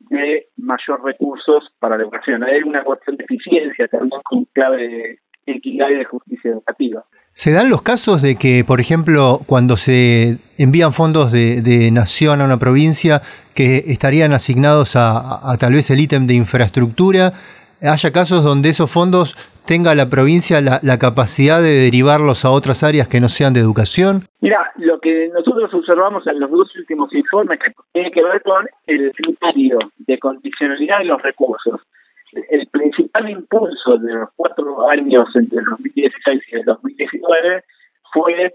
de 0.00 0.48
mayor 0.56 1.02
recursos 1.02 1.72
para 1.78 1.96
la 1.96 2.02
educación. 2.02 2.44
Hay 2.44 2.62
una 2.62 2.84
cuestión 2.84 3.16
de 3.16 3.24
eficiencia 3.24 3.88
también 3.88 4.20
con 4.22 4.44
clave 4.46 5.20
equidad 5.56 5.88
y 5.90 5.94
de 5.96 6.04
justicia 6.04 6.50
educativa. 6.52 7.04
¿Se 7.30 7.52
dan 7.52 7.70
los 7.70 7.82
casos 7.82 8.20
de 8.20 8.34
que, 8.34 8.64
por 8.66 8.80
ejemplo, 8.80 9.38
cuando 9.46 9.76
se 9.76 10.38
envían 10.58 10.92
fondos 10.92 11.30
de, 11.30 11.88
nación 11.92 12.40
a 12.40 12.44
una 12.44 12.58
provincia 12.58 13.20
que 13.54 13.76
estarían 13.86 14.32
asignados 14.32 14.96
a, 14.96 15.56
tal 15.60 15.74
vez 15.74 15.88
el 15.90 16.00
ítem 16.00 16.26
de 16.26 16.34
infraestructura, 16.34 17.32
haya 17.80 18.10
casos 18.10 18.42
donde 18.42 18.70
esos 18.70 18.90
fondos 18.90 19.36
tenga 19.68 19.94
la 19.94 20.10
provincia 20.10 20.60
la, 20.60 20.98
capacidad 20.98 21.60
de 21.62 21.74
derivarlos 21.84 22.44
a 22.44 22.50
otras 22.50 22.82
áreas 22.82 23.06
que 23.06 23.20
no 23.20 23.28
sean 23.28 23.54
de 23.54 23.60
educación? 23.60 24.22
Mira, 24.40 24.72
lo 24.76 24.98
que 24.98 25.28
nosotros 25.32 25.72
observamos 25.72 26.26
en 26.26 26.40
los 26.40 26.50
dos 26.50 26.74
últimos 26.74 27.14
informes 27.14 27.60
que 27.60 27.72
tiene 27.92 28.10
que 28.10 28.24
ver 28.24 28.42
con 28.42 28.66
el 28.88 29.12
criterio 29.12 29.78
de 29.98 30.18
condicionalidad 30.18 30.98
de 30.98 31.04
los 31.04 31.22
recursos 31.22 31.80
el 32.32 32.66
principal 32.68 33.30
impulso 33.30 33.98
de 33.98 34.14
los 34.14 34.28
cuatro 34.36 34.88
años 34.88 35.24
entre 35.34 35.58
el 35.58 35.64
2016 35.64 36.42
y 36.48 36.56
el 36.56 36.64
2019 36.64 37.64
fue 38.12 38.52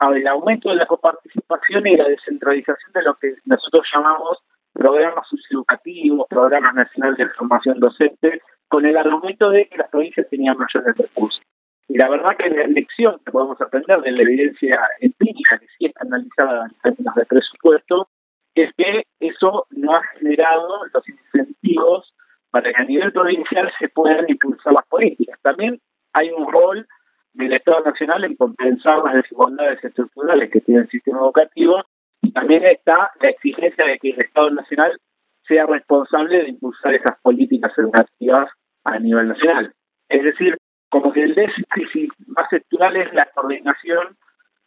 el 0.00 0.26
aumento 0.26 0.70
de 0.70 0.76
la 0.76 0.86
coparticipación 0.86 1.86
y 1.86 1.96
la 1.96 2.08
descentralización 2.08 2.92
de 2.92 3.02
lo 3.02 3.14
que 3.14 3.34
nosotros 3.44 3.86
llamamos 3.94 4.38
programas 4.72 5.26
educativos, 5.50 6.26
programas 6.28 6.74
nacionales 6.74 7.18
de 7.18 7.28
formación 7.30 7.80
docente, 7.80 8.42
con 8.68 8.84
el 8.84 8.96
argumento 8.96 9.50
de 9.50 9.66
que 9.68 9.78
las 9.78 9.88
provincias 9.88 10.28
tenían 10.28 10.56
mayores 10.58 10.96
recursos. 10.96 11.40
Y 11.88 11.96
la 11.96 12.08
verdad 12.08 12.36
que 12.36 12.50
la 12.50 12.66
lección 12.66 13.20
que 13.24 13.30
podemos 13.30 13.60
aprender 13.60 14.00
de 14.00 14.10
la 14.10 14.22
evidencia 14.22 14.80
empírica 15.00 15.58
que 15.58 15.66
sí 15.78 15.86
está 15.86 16.00
analizada 16.02 16.66
en 16.66 16.74
términos 16.82 17.14
de 17.14 17.26
presupuesto 17.26 18.08
es 18.54 18.72
que 18.76 19.04
eso 19.20 19.66
no 19.70 19.94
ha 19.94 20.02
generado 20.18 20.86
los 20.92 21.08
incentivos 21.08 22.14
para 22.50 22.72
que 22.72 22.82
a 22.82 22.83
nivel 22.94 23.12
provincial 23.12 23.70
se 23.78 23.88
puedan 23.88 24.24
impulsar 24.28 24.72
las 24.72 24.86
políticas. 24.86 25.38
También 25.42 25.80
hay 26.12 26.30
un 26.30 26.50
rol 26.50 26.86
del 27.32 27.52
Estado 27.52 27.80
Nacional 27.80 28.24
en 28.24 28.36
compensar 28.36 29.02
las 29.04 29.14
desigualdades 29.14 29.82
estructurales 29.82 30.50
que 30.50 30.60
tiene 30.60 30.82
el 30.82 30.88
sistema 30.88 31.18
educativo 31.18 31.82
y 32.22 32.32
también 32.32 32.64
está 32.64 33.10
la 33.20 33.30
exigencia 33.30 33.84
de 33.84 33.98
que 33.98 34.10
el 34.10 34.20
Estado 34.20 34.50
Nacional 34.50 34.98
sea 35.46 35.66
responsable 35.66 36.42
de 36.42 36.48
impulsar 36.50 36.94
esas 36.94 37.18
políticas 37.20 37.72
educativas 37.76 38.50
a 38.84 38.98
nivel 38.98 39.28
nacional. 39.28 39.72
Es 40.08 40.22
decir, 40.22 40.56
como 40.88 41.12
que 41.12 41.24
el 41.24 41.34
déficit 41.34 42.12
más 42.28 42.50
estructural 42.52 42.96
es 42.96 43.12
la 43.12 43.26
coordinación 43.34 44.16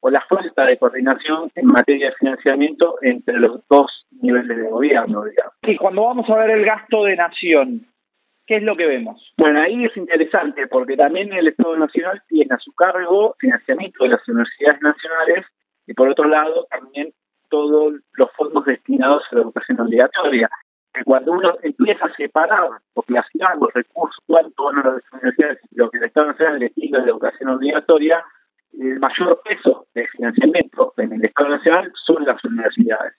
o 0.01 0.09
la 0.09 0.21
falta 0.29 0.65
de 0.65 0.77
coordinación 0.77 1.49
en 1.55 1.67
materia 1.67 2.07
de 2.07 2.15
financiamiento 2.15 2.95
entre 3.01 3.39
los 3.39 3.65
dos 3.69 4.05
niveles 4.21 4.57
de 4.57 4.69
gobierno, 4.69 5.23
digamos. 5.23 5.53
Y 5.63 5.77
cuando 5.77 6.03
vamos 6.03 6.29
a 6.29 6.35
ver 6.35 6.51
el 6.51 6.65
gasto 6.65 7.03
de 7.05 7.15
nación, 7.15 7.87
¿qué 8.47 8.57
es 8.57 8.63
lo 8.63 8.75
que 8.75 8.87
vemos? 8.87 9.33
Bueno, 9.37 9.61
ahí 9.61 9.85
es 9.85 9.95
interesante 9.95 10.67
porque 10.67 10.95
también 10.95 11.31
el 11.33 11.47
Estado 11.49 11.77
Nacional 11.77 12.23
tiene 12.27 12.55
a 12.55 12.59
su 12.59 12.73
cargo 12.73 13.35
financiamiento 13.39 14.03
de 14.03 14.09
las 14.11 14.27
universidades 14.27 14.81
nacionales 14.81 15.45
y 15.85 15.93
por 15.93 16.09
otro 16.09 16.27
lado 16.27 16.65
también 16.71 17.13
todos 17.49 17.93
los 18.13 18.31
fondos 18.35 18.65
destinados 18.65 19.23
a 19.31 19.35
la 19.35 19.41
educación 19.41 19.79
obligatoria 19.81 20.49
que 20.93 21.03
cuando 21.03 21.33
uno 21.33 21.57
empieza 21.61 22.05
a 22.05 22.15
separar 22.15 22.69
o 22.93 23.01
clasificar 23.03 23.55
los 23.57 23.71
recursos, 23.73 24.17
cuánto 24.25 24.63
van 24.63 24.79
a 24.79 24.93
las 24.93 25.13
universidades, 25.13 25.59
lo 25.71 25.91
que 25.91 25.97
el 25.99 26.05
Estado 26.05 26.27
Nacional 26.27 26.59
destina 26.59 26.97
a 26.97 27.01
la 27.01 27.11
educación 27.11 27.49
obligatoria, 27.49 28.23
el 28.73 28.99
mayor 28.99 29.41
peso 29.43 29.87
de 29.93 30.07
financiamiento 30.07 30.93
en 30.97 31.13
el 31.13 31.21
Estado 31.21 31.49
Nacional 31.49 31.91
son 32.05 32.25
las 32.25 32.43
universidades. 32.43 33.13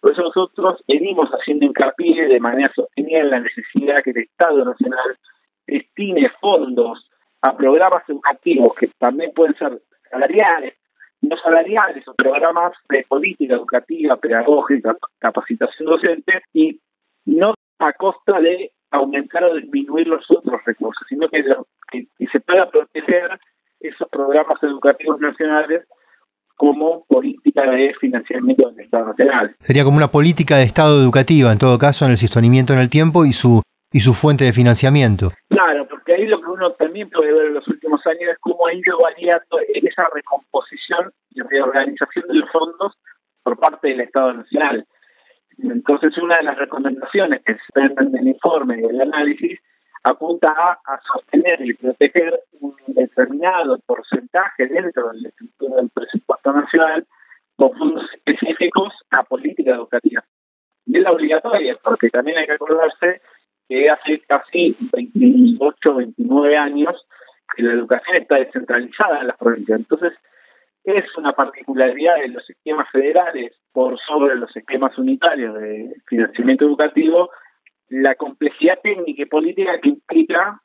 Por 0.00 0.12
eso 0.12 0.22
nosotros 0.22 0.82
venimos 0.86 1.28
haciendo 1.30 1.66
hincapié 1.66 2.28
de 2.28 2.40
manera 2.40 2.70
sostenida 2.74 3.20
en 3.20 3.30
la 3.30 3.40
necesidad 3.40 4.02
que 4.02 4.10
el 4.10 4.18
Estado 4.18 4.64
Nacional 4.64 5.18
destine 5.66 6.30
fondos 6.40 7.10
a 7.42 7.56
programas 7.56 8.02
educativos 8.08 8.74
que 8.78 8.90
también 8.98 9.32
pueden 9.34 9.56
ser 9.56 9.80
salariales, 10.10 10.74
no 11.22 11.36
salariales 11.36 12.06
o 12.08 12.14
programas 12.14 12.72
de 12.88 13.04
política 13.08 13.54
educativa, 13.54 14.16
pedagógica, 14.16 14.96
capacitación 15.18 15.88
docente 15.88 16.42
y 16.52 16.80
no 17.24 17.54
a 17.78 17.92
costa 17.92 18.40
de 18.40 18.72
aumentar 18.90 19.44
o 19.44 19.54
disminuir 19.54 20.06
los 20.06 20.24
otros 20.30 20.64
recursos, 20.64 21.06
sino 21.08 21.28
que, 21.28 21.44
se 22.32 22.40
pueda 22.40 22.70
proteger 22.70 23.38
esos 23.80 24.08
programas 24.08 24.62
educativos 24.62 25.20
nacionales 25.20 25.86
como 26.58 27.04
política 27.06 27.62
de 27.70 27.94
financiamiento 28.00 28.68
del 28.68 28.80
Estado 28.80 29.06
Nacional. 29.06 29.54
Sería 29.60 29.84
como 29.84 29.96
una 29.96 30.10
política 30.10 30.56
de 30.56 30.64
Estado 30.64 31.00
educativa, 31.00 31.52
en 31.52 31.58
todo 31.58 31.78
caso, 31.78 32.04
en 32.04 32.10
el 32.10 32.16
sostenimiento 32.16 32.72
en 32.72 32.80
el 32.80 32.90
tiempo 32.90 33.24
y 33.24 33.32
su 33.32 33.62
y 33.92 34.00
su 34.00 34.12
fuente 34.12 34.44
de 34.44 34.52
financiamiento. 34.52 35.30
Claro, 35.48 35.86
porque 35.88 36.14
ahí 36.14 36.26
lo 36.26 36.40
que 36.40 36.50
uno 36.50 36.72
también 36.72 37.08
puede 37.08 37.32
ver 37.32 37.46
en 37.46 37.54
los 37.54 37.66
últimos 37.68 38.04
años 38.06 38.32
es 38.32 38.38
cómo 38.40 38.66
ha 38.66 38.74
ido 38.74 38.98
variando 39.00 39.58
esa 39.82 40.06
recomposición 40.12 41.10
y 41.30 41.40
reorganización 41.40 42.26
de 42.28 42.34
los 42.34 42.50
fondos 42.50 42.92
por 43.42 43.56
parte 43.58 43.88
del 43.88 44.00
Estado 44.00 44.34
Nacional. 44.34 44.84
Entonces, 45.58 46.18
una 46.18 46.36
de 46.36 46.42
las 46.42 46.58
recomendaciones 46.58 47.40
que 47.44 47.54
se 47.54 47.80
en 47.80 48.16
el 48.16 48.28
informe 48.28 48.80
y 48.80 48.84
el 48.84 49.00
análisis 49.00 49.58
apunta 50.04 50.50
a, 50.84 51.00
sostener 51.12 51.60
y 51.64 51.74
proteger 51.74 52.40
un 52.60 52.74
determinado 52.88 53.78
porcentaje 53.86 54.66
dentro 54.66 55.10
de 55.10 55.20
la 55.20 55.28
estructura 55.28 55.76
del 55.76 55.90
presupuesto 55.90 56.52
nacional 56.52 57.06
con 57.56 57.76
fondos 57.76 58.04
específicos 58.14 58.94
a 59.10 59.22
política 59.24 59.72
educativa. 59.72 60.24
Y 60.86 60.98
es 60.98 61.02
la 61.02 61.12
obligatoria, 61.12 61.76
porque 61.82 62.08
también 62.08 62.38
hay 62.38 62.46
que 62.46 62.52
acordarse 62.52 63.20
que 63.68 63.90
hace 63.90 64.20
casi 64.26 64.76
28, 64.92 65.94
29 65.94 66.56
años 66.56 67.06
que 67.54 67.62
la 67.62 67.72
educación 67.74 68.16
está 68.16 68.36
descentralizada 68.36 69.20
en 69.20 69.26
las 69.26 69.36
provincias. 69.36 69.80
Entonces, 69.80 70.12
es 70.84 71.04
una 71.18 71.32
particularidad 71.32 72.16
de 72.16 72.28
los 72.28 72.48
esquemas 72.48 72.88
federales 72.90 73.52
por 73.72 73.98
sobre 74.00 74.36
los 74.36 74.54
esquemas 74.56 74.96
unitarios 74.96 75.54
de 75.54 75.94
financiamiento 76.06 76.64
educativo, 76.64 77.30
la 77.88 78.14
complejidad 78.14 78.78
técnica 78.82 79.22
y 79.22 79.26
política 79.26 79.72
que 79.82 79.90
implica 79.90 80.62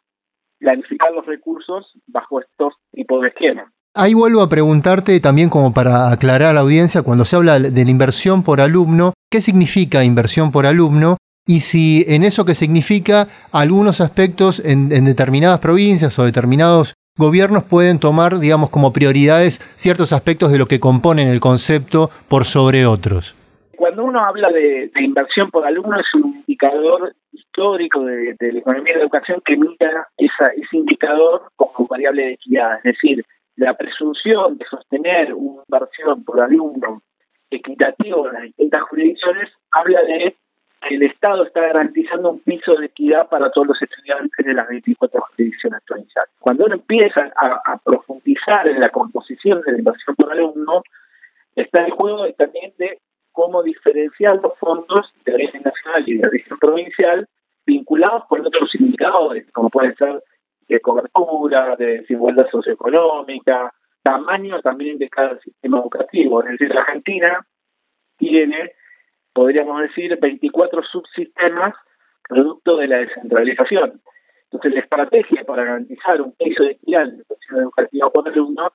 planificar 0.60 1.12
los 1.12 1.26
recursos 1.26 1.92
bajo 2.08 2.40
estos 2.40 2.74
tipos 2.92 3.22
de 3.22 3.30
esquemas. 3.30 3.72
Ahí 3.96 4.14
vuelvo 4.14 4.42
a 4.42 4.50
preguntarte 4.50 5.20
también 5.20 5.50
como 5.50 5.74
para 5.74 6.12
aclarar 6.12 6.50
a 6.50 6.54
la 6.54 6.62
audiencia, 6.62 7.04
cuando 7.04 7.26
se 7.26 7.36
habla 7.36 7.60
de 7.60 7.86
la 7.86 7.92
inversión 7.92 8.44
por 8.44 8.60
alumno, 8.60 9.14
¿qué 9.30 9.40
significa 9.40 10.04
inversión 10.04 10.52
por 10.52 10.66
alumno? 10.66 11.18
Y 11.46 11.60
si 11.60 12.04
en 12.08 12.24
eso 12.24 12.46
que 12.46 12.56
significa 12.56 13.28
algunos 13.52 14.02
aspectos 14.02 14.60
en, 14.66 14.92
en 14.92 15.06
determinadas 15.06 15.60
provincias 15.60 16.18
o 16.18 16.24
determinados 16.24 16.94
gobiernos 17.18 17.64
pueden 17.64 18.00
tomar, 18.00 18.40
digamos, 18.40 18.70
como 18.70 18.94
prioridades 18.94 19.62
ciertos 19.76 20.14
aspectos 20.14 20.52
de 20.52 20.58
lo 20.58 20.66
que 20.66 20.80
componen 20.80 21.28
el 21.28 21.40
concepto 21.40 22.10
por 22.28 22.46
sobre 22.46 22.88
otros. 22.88 23.36
Cuando 23.84 24.06
uno 24.06 24.24
habla 24.24 24.50
de, 24.50 24.90
inversión 24.96 25.52
por 25.52 25.66
alumno 25.66 26.00
es 26.00 26.06
un 26.14 26.38
indicador 26.38 27.14
histórico 27.34 28.06
de, 28.06 28.34
la 28.40 28.60
economía 28.60 28.94
de 28.94 29.00
la 29.00 29.04
educación 29.04 29.42
que 29.44 29.58
mira 29.58 30.08
esa, 30.16 30.54
ese 30.56 30.78
indicador 30.78 31.52
como 31.58 31.86
variable 31.90 32.24
de 32.24 32.34
equidad, 32.36 32.78
es 32.78 32.84
decir, 32.84 33.26
la 33.58 33.74
presunción 33.74 34.58
de 34.58 34.64
sostener 34.68 35.34
una 35.34 35.64
inversión 35.68 36.24
por 36.24 36.40
alumno 36.40 37.02
equitativo 37.52 38.28
en 38.28 38.34
las 38.36 38.44
distintas 38.44 38.84
jurisdicciones 38.84 39.50
habla 39.74 40.02
de 40.04 40.34
el 40.90 41.04
Estado 41.04 41.44
está 41.44 41.60
garantizando 41.60 42.32
un 42.32 42.40
piso 42.40 42.76
de 42.76 42.86
equidad 42.86 43.28
para 43.28 43.52
todos 43.52 43.68
los 43.68 43.82
estudiantes 43.82 44.46
de 44.46 44.54
las 44.54 44.70
24 44.70 45.20
jurisdicciones 45.20 45.82
provinciales. 45.86 46.32
Cuando 46.40 46.68
uno 46.68 46.76
empieza 46.76 47.34
a, 47.36 47.78
profundizar 47.84 48.70
en 48.70 48.80
la 48.80 48.88
composición 48.88 49.60
de 49.60 49.74
la 49.74 49.80
inversión 49.80 50.16
por 50.16 50.32
alumno, 50.32 50.84
está 51.54 51.84
el 51.86 51.92
juego 51.92 52.32
también 52.38 52.72
de 52.78 52.98
cómo 53.34 53.62
diferenciar 53.62 54.40
los 54.42 54.58
fondos 54.58 55.14
de 55.26 55.34
origen 55.34 55.62
nacional 55.64 56.04
y 56.08 56.18
de 56.18 56.28
origen 56.28 56.58
provincial 56.60 57.28
vinculados 57.66 58.24
con 58.30 58.46
otros 58.46 58.74
indicadores, 58.76 59.52
como 59.52 59.70
pueden 59.70 59.96
ser 59.96 60.24
de 60.68 60.80
cobertura, 60.80 61.76
de 61.76 62.00
desigualdad 62.00 62.48
socioeconómica, 62.50 63.74
tamaño 64.02 64.62
también 64.62 64.98
de 64.98 65.10
cada 65.10 65.38
sistema 65.40 65.80
educativo. 65.80 66.42
Es 66.44 66.52
decir, 66.52 66.70
la 66.70 66.82
Argentina 66.82 67.46
tiene 68.18 68.72
podríamos 69.34 69.82
decir, 69.82 70.18
24 70.20 70.84
subsistemas 70.84 71.74
producto 72.30 72.78
de 72.78 72.88
la 72.88 72.98
descentralización. 73.00 74.02
Entonces, 74.46 74.74
la 74.74 74.80
estrategia 74.80 75.44
para 75.44 75.66
garantizar 75.66 76.22
un 76.22 76.34
piso 76.34 76.64
de 76.64 76.72
equidad 76.72 77.04
en 77.04 77.24
la 77.50 77.62
educativa 77.64 78.10
por 78.12 78.28
alumno 78.30 78.72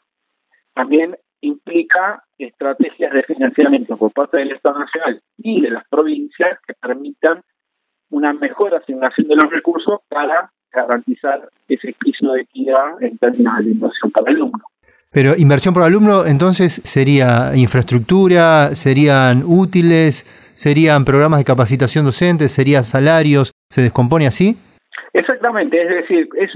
también 0.75 1.17
implica 1.41 2.23
estrategias 2.39 3.13
de 3.13 3.23
financiamiento 3.23 3.97
por 3.97 4.13
parte 4.13 4.39
del 4.39 4.53
Estado 4.53 4.79
Nacional 4.79 5.23
y 5.39 5.61
de 5.61 5.71
las 5.71 5.87
provincias 5.89 6.59
que 6.67 6.75
permitan 6.75 7.43
una 8.11 8.33
mejor 8.33 8.75
asignación 8.75 9.29
de 9.29 9.37
los 9.37 9.51
recursos 9.51 10.01
para 10.09 10.51
garantizar 10.73 11.49
ese 11.69 11.95
piso 11.99 12.33
de 12.33 12.43
equidad 12.43 13.03
en 13.03 13.19
términos 13.19 13.59
de 13.59 13.71
inversión 13.71 14.11
para 14.11 14.31
el 14.31 14.37
alumno. 14.37 14.65
Pero 15.11 15.35
inversión 15.37 15.73
por 15.73 15.83
alumno, 15.85 16.27
entonces, 16.27 16.83
sería 16.85 17.53
infraestructura, 17.57 18.77
serían 18.77 19.43
útiles, 19.47 20.25
serían 20.55 21.05
programas 21.07 21.41
de 21.41 21.47
capacitación 21.47 22.05
docente, 22.05 22.49
serían 22.49 22.85
salarios, 22.85 23.53
¿se 23.71 23.83
descompone 23.83 24.27
así? 24.27 24.57
Exactamente, 25.15 25.83
es 25.83 25.89
decir, 25.89 26.29
es, 26.37 26.51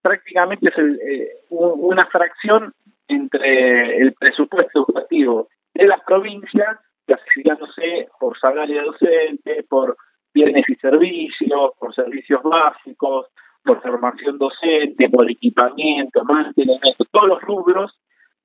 prácticamente 0.00 0.68
es 0.68 0.78
eh, 0.78 1.28
una 1.50 2.06
fracción 2.06 2.72
entre 3.08 3.96
el 3.98 4.12
presupuesto 4.14 4.80
educativo 4.80 5.48
de 5.74 5.88
las 5.88 6.00
provincias, 6.06 6.78
clasificándose 7.06 8.08
por 8.20 8.38
salario 8.38 8.84
docente, 8.84 9.64
por 9.68 9.96
bienes 10.32 10.64
y 10.68 10.74
servicios, 10.76 11.72
por 11.78 11.94
servicios 11.94 12.42
básicos, 12.42 13.26
por 13.64 13.82
formación 13.82 14.38
docente, 14.38 15.08
por 15.10 15.30
equipamiento, 15.30 16.24
mantenimiento, 16.24 17.04
todos 17.10 17.28
los 17.28 17.42
rubros 17.42 17.98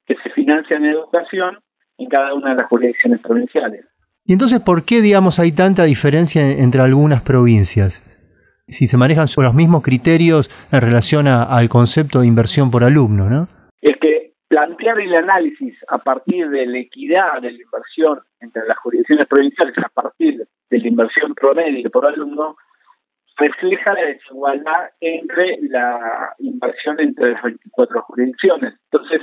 que 0.05 0.15
se 0.23 0.29
financian 0.31 0.85
en 0.85 0.91
educación 0.91 1.59
en 1.97 2.09
cada 2.09 2.33
una 2.33 2.51
de 2.51 2.55
las 2.55 2.67
jurisdicciones 2.67 3.21
provinciales. 3.21 3.85
¿Y 4.25 4.33
entonces 4.33 4.59
por 4.59 4.85
qué, 4.85 5.01
digamos, 5.01 5.39
hay 5.39 5.51
tanta 5.51 5.83
diferencia 5.83 6.41
entre 6.51 6.81
algunas 6.81 7.21
provincias? 7.21 8.19
Si 8.67 8.87
se 8.87 8.97
manejan 8.97 9.27
los 9.37 9.53
mismos 9.53 9.83
criterios 9.83 10.49
en 10.71 10.81
relación 10.81 11.27
al 11.27 11.67
concepto 11.67 12.21
de 12.21 12.27
inversión 12.27 12.71
por 12.71 12.85
alumno, 12.85 13.29
¿no? 13.29 13.49
Es 13.81 13.97
que 13.99 14.12
plantear 14.53 14.99
el 14.99 15.15
análisis 15.15 15.75
a 15.87 15.97
partir 15.97 16.47
de 16.47 16.67
la 16.67 16.77
equidad 16.77 17.41
de 17.41 17.53
la 17.53 17.59
inversión 17.59 18.19
entre 18.39 18.63
las 18.67 18.77
jurisdicciones 18.77 19.25
provinciales, 19.25 19.75
a 19.79 19.89
partir 19.89 20.47
de 20.69 20.79
la 20.79 20.87
inversión 20.87 21.33
promedio 21.33 21.89
por 21.89 22.05
alumno, 22.05 22.55
refleja 23.35 23.93
la 23.93 24.05
desigualdad 24.05 24.91
entre 24.99 25.57
la 25.63 26.35
inversión 26.37 26.99
entre 26.99 27.31
las 27.31 27.41
24 27.41 28.01
jurisdicciones. 28.03 28.75
Entonces, 28.91 29.21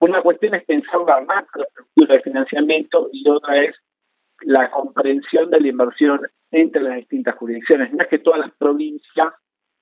una 0.00 0.20
cuestión 0.20 0.54
es 0.54 0.64
pensar 0.64 1.00
la 1.06 1.22
macroestructura 1.22 2.16
de 2.16 2.20
financiamiento 2.20 3.08
y 3.10 3.26
otra 3.26 3.64
es 3.64 3.74
la 4.42 4.70
comprensión 4.70 5.48
de 5.48 5.60
la 5.62 5.68
inversión 5.68 6.20
entre 6.50 6.82
las 6.82 6.96
distintas 6.96 7.36
jurisdicciones. 7.36 7.90
No 7.94 8.02
es 8.02 8.08
que 8.10 8.18
todas 8.18 8.40
las 8.40 8.50
provincias 8.58 9.32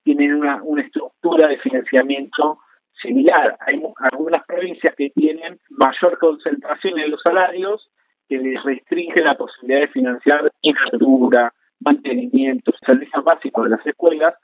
tienen 0.05 0.33
una, 0.33 0.63
una 0.63 0.83
estructura 0.83 1.49
de 1.49 1.59
financiamiento 1.59 2.61
similar. 3.03 3.57
Hay 3.61 3.83
algunas 4.13 4.45
provincias 4.47 4.95
que 4.97 5.11
tienen 5.11 5.59
mayor 5.71 6.19
concentración 6.19 6.99
en 6.99 7.11
los 7.11 7.23
salarios 7.23 7.91
que 8.29 8.39
les 8.39 8.63
restringe 8.65 9.23
la 9.23 9.37
posibilidad 9.37 9.81
de 9.81 9.89
financiar 9.89 10.53
infraestructura, 10.63 11.53
mantenimiento, 11.81 12.73
servicios 12.85 13.23
básicos 13.25 13.65
de 13.65 13.71
las 13.71 13.87
escuelas 13.87 14.35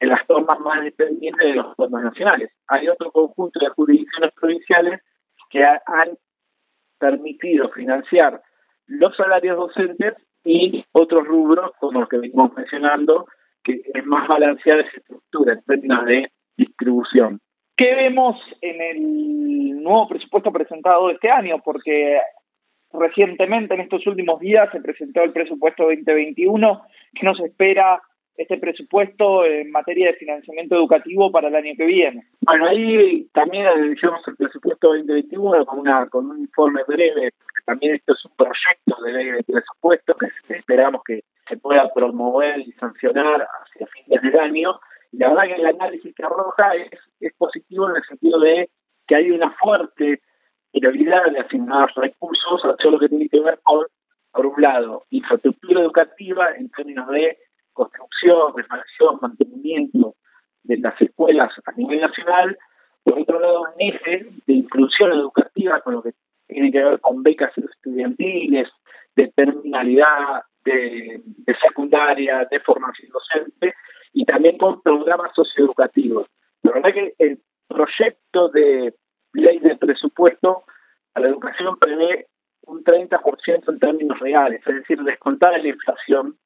en 0.00 0.08
las 0.08 0.22
formas 0.26 0.58
más 0.60 0.82
dependientes 0.82 1.46
de 1.46 1.54
los 1.54 1.74
fondos 1.76 2.02
nacionales. 2.02 2.50
Hay 2.68 2.88
otro 2.88 3.10
conjunto 3.12 3.60
de 3.60 3.68
jurisdicciones 3.68 4.32
provinciales 4.34 5.00
que 5.50 5.64
han 5.64 6.18
permitido 6.98 7.68
financiar 7.70 8.42
los 8.86 9.16
salarios 9.16 9.56
docentes 9.56 10.14
y 10.44 10.84
otros 10.92 11.26
rubros, 11.26 11.70
como 11.78 12.00
los 12.00 12.08
que 12.08 12.18
venimos 12.18 12.52
mencionando, 12.54 13.26
que 13.62 13.80
es 13.94 14.04
más 14.04 14.28
balanceada 14.28 14.82
esa 14.82 14.96
estructura 14.96 15.54
en 15.54 15.62
términos 15.62 16.04
de 16.04 16.32
distribución. 16.56 17.40
¿Qué 17.76 17.94
vemos 17.94 18.36
en 18.60 18.80
el 18.80 19.82
nuevo 19.82 20.08
presupuesto 20.08 20.52
presentado 20.52 21.10
este 21.10 21.28
año? 21.28 21.60
Porque 21.64 22.20
recientemente, 22.92 23.74
en 23.74 23.80
estos 23.80 24.06
últimos 24.06 24.38
días, 24.38 24.70
se 24.70 24.80
presentó 24.80 25.22
el 25.22 25.32
presupuesto 25.32 25.84
2021. 25.84 26.82
¿Qué 27.14 27.26
nos 27.26 27.40
espera 27.40 28.00
este 28.36 28.58
presupuesto 28.58 29.44
en 29.44 29.72
materia 29.72 30.08
de 30.08 30.14
financiamiento 30.14 30.76
educativo 30.76 31.32
para 31.32 31.48
el 31.48 31.54
año 31.56 31.72
que 31.76 31.86
viene? 31.86 32.26
Bueno, 32.42 32.66
ahí 32.66 33.26
también 33.32 33.66
analizamos 33.66 34.20
el 34.28 34.36
presupuesto 34.36 34.88
2021 34.88 35.66
con, 35.66 35.80
una, 35.80 36.06
con 36.08 36.30
un 36.30 36.40
informe 36.40 36.82
breve. 36.86 37.32
También 37.66 37.96
esto 37.96 38.12
es 38.12 38.24
un 38.24 38.36
proyecto 38.36 39.02
de 39.04 39.12
ley 39.12 39.30
de 39.32 39.42
presupuesto 39.42 40.14
que 40.14 40.54
esperamos 40.54 41.02
que 41.04 41.24
se 41.48 41.56
pueda 41.56 41.92
promover 41.92 42.60
y 42.60 42.70
sancionar 42.72 43.46
hacia 43.62 43.86
fines 43.86 44.22
del 44.22 44.38
año. 44.38 44.78
La 45.18 45.28
verdad 45.28 45.44
que 45.44 45.54
el 45.54 45.66
análisis 45.66 46.14
que 46.14 46.24
arroja 46.24 46.74
es, 47.20 47.32
positivo 47.38 47.88
en 47.88 47.96
el 47.96 48.02
sentido 48.04 48.40
de 48.40 48.70
que 49.06 49.14
hay 49.14 49.30
una 49.30 49.50
fuerte 49.52 50.20
prioridad 50.72 51.30
de 51.30 51.40
asignar 51.40 51.90
recursos 51.96 52.64
a 52.64 52.76
todo 52.76 52.92
lo 52.92 52.98
que 52.98 53.08
tiene 53.08 53.28
que 53.28 53.40
ver 53.40 53.60
con, 53.62 53.86
por 54.32 54.46
un 54.46 54.60
lado, 54.60 55.04
infraestructura 55.10 55.82
educativa 55.82 56.50
en 56.56 56.68
términos 56.70 57.08
de 57.08 57.38
construcción, 57.72 58.56
refacción, 58.56 59.18
mantenimiento 59.20 60.14
de 60.64 60.78
las 60.78 61.00
escuelas 61.00 61.52
a 61.64 61.72
nivel 61.72 62.00
nacional, 62.00 62.58
por 63.04 63.18
otro 63.18 63.38
lado, 63.38 63.62
un 63.62 63.80
eje 63.80 64.26
de 64.46 64.52
inclusión 64.52 65.12
educativa 65.12 65.80
con 65.80 65.94
lo 65.94 66.02
que 66.02 66.14
tiene 66.46 66.72
que 66.72 66.82
ver 66.82 67.00
con 67.00 67.22
becas 67.22 67.56
estudiantiles, 67.56 68.68
de 69.14 69.28
terminalidad, 69.28 70.42
de 70.64 71.22
secundaria, 71.62 72.48
de 72.50 72.60
formación 72.60 73.10
docente 73.12 73.74
y 74.14 74.24
también 74.24 74.56
con 74.56 74.80
programas 74.80 75.32
socioeducativos. 75.34 76.26
La 76.62 76.72
verdad 76.72 76.94
que 76.94 77.14
el 77.18 77.40
proyecto 77.68 78.48
de 78.48 78.94
ley 79.34 79.58
de 79.58 79.76
presupuesto 79.76 80.62
a 81.14 81.20
la 81.20 81.28
educación 81.28 81.76
prevé 81.78 82.28
un 82.62 82.82
30% 82.82 83.68
en 83.68 83.78
términos 83.78 84.18
reales, 84.20 84.62
es 84.66 84.74
decir, 84.74 85.02
descontar 85.02 85.60
la 85.60 85.68
inflación, 85.68 86.36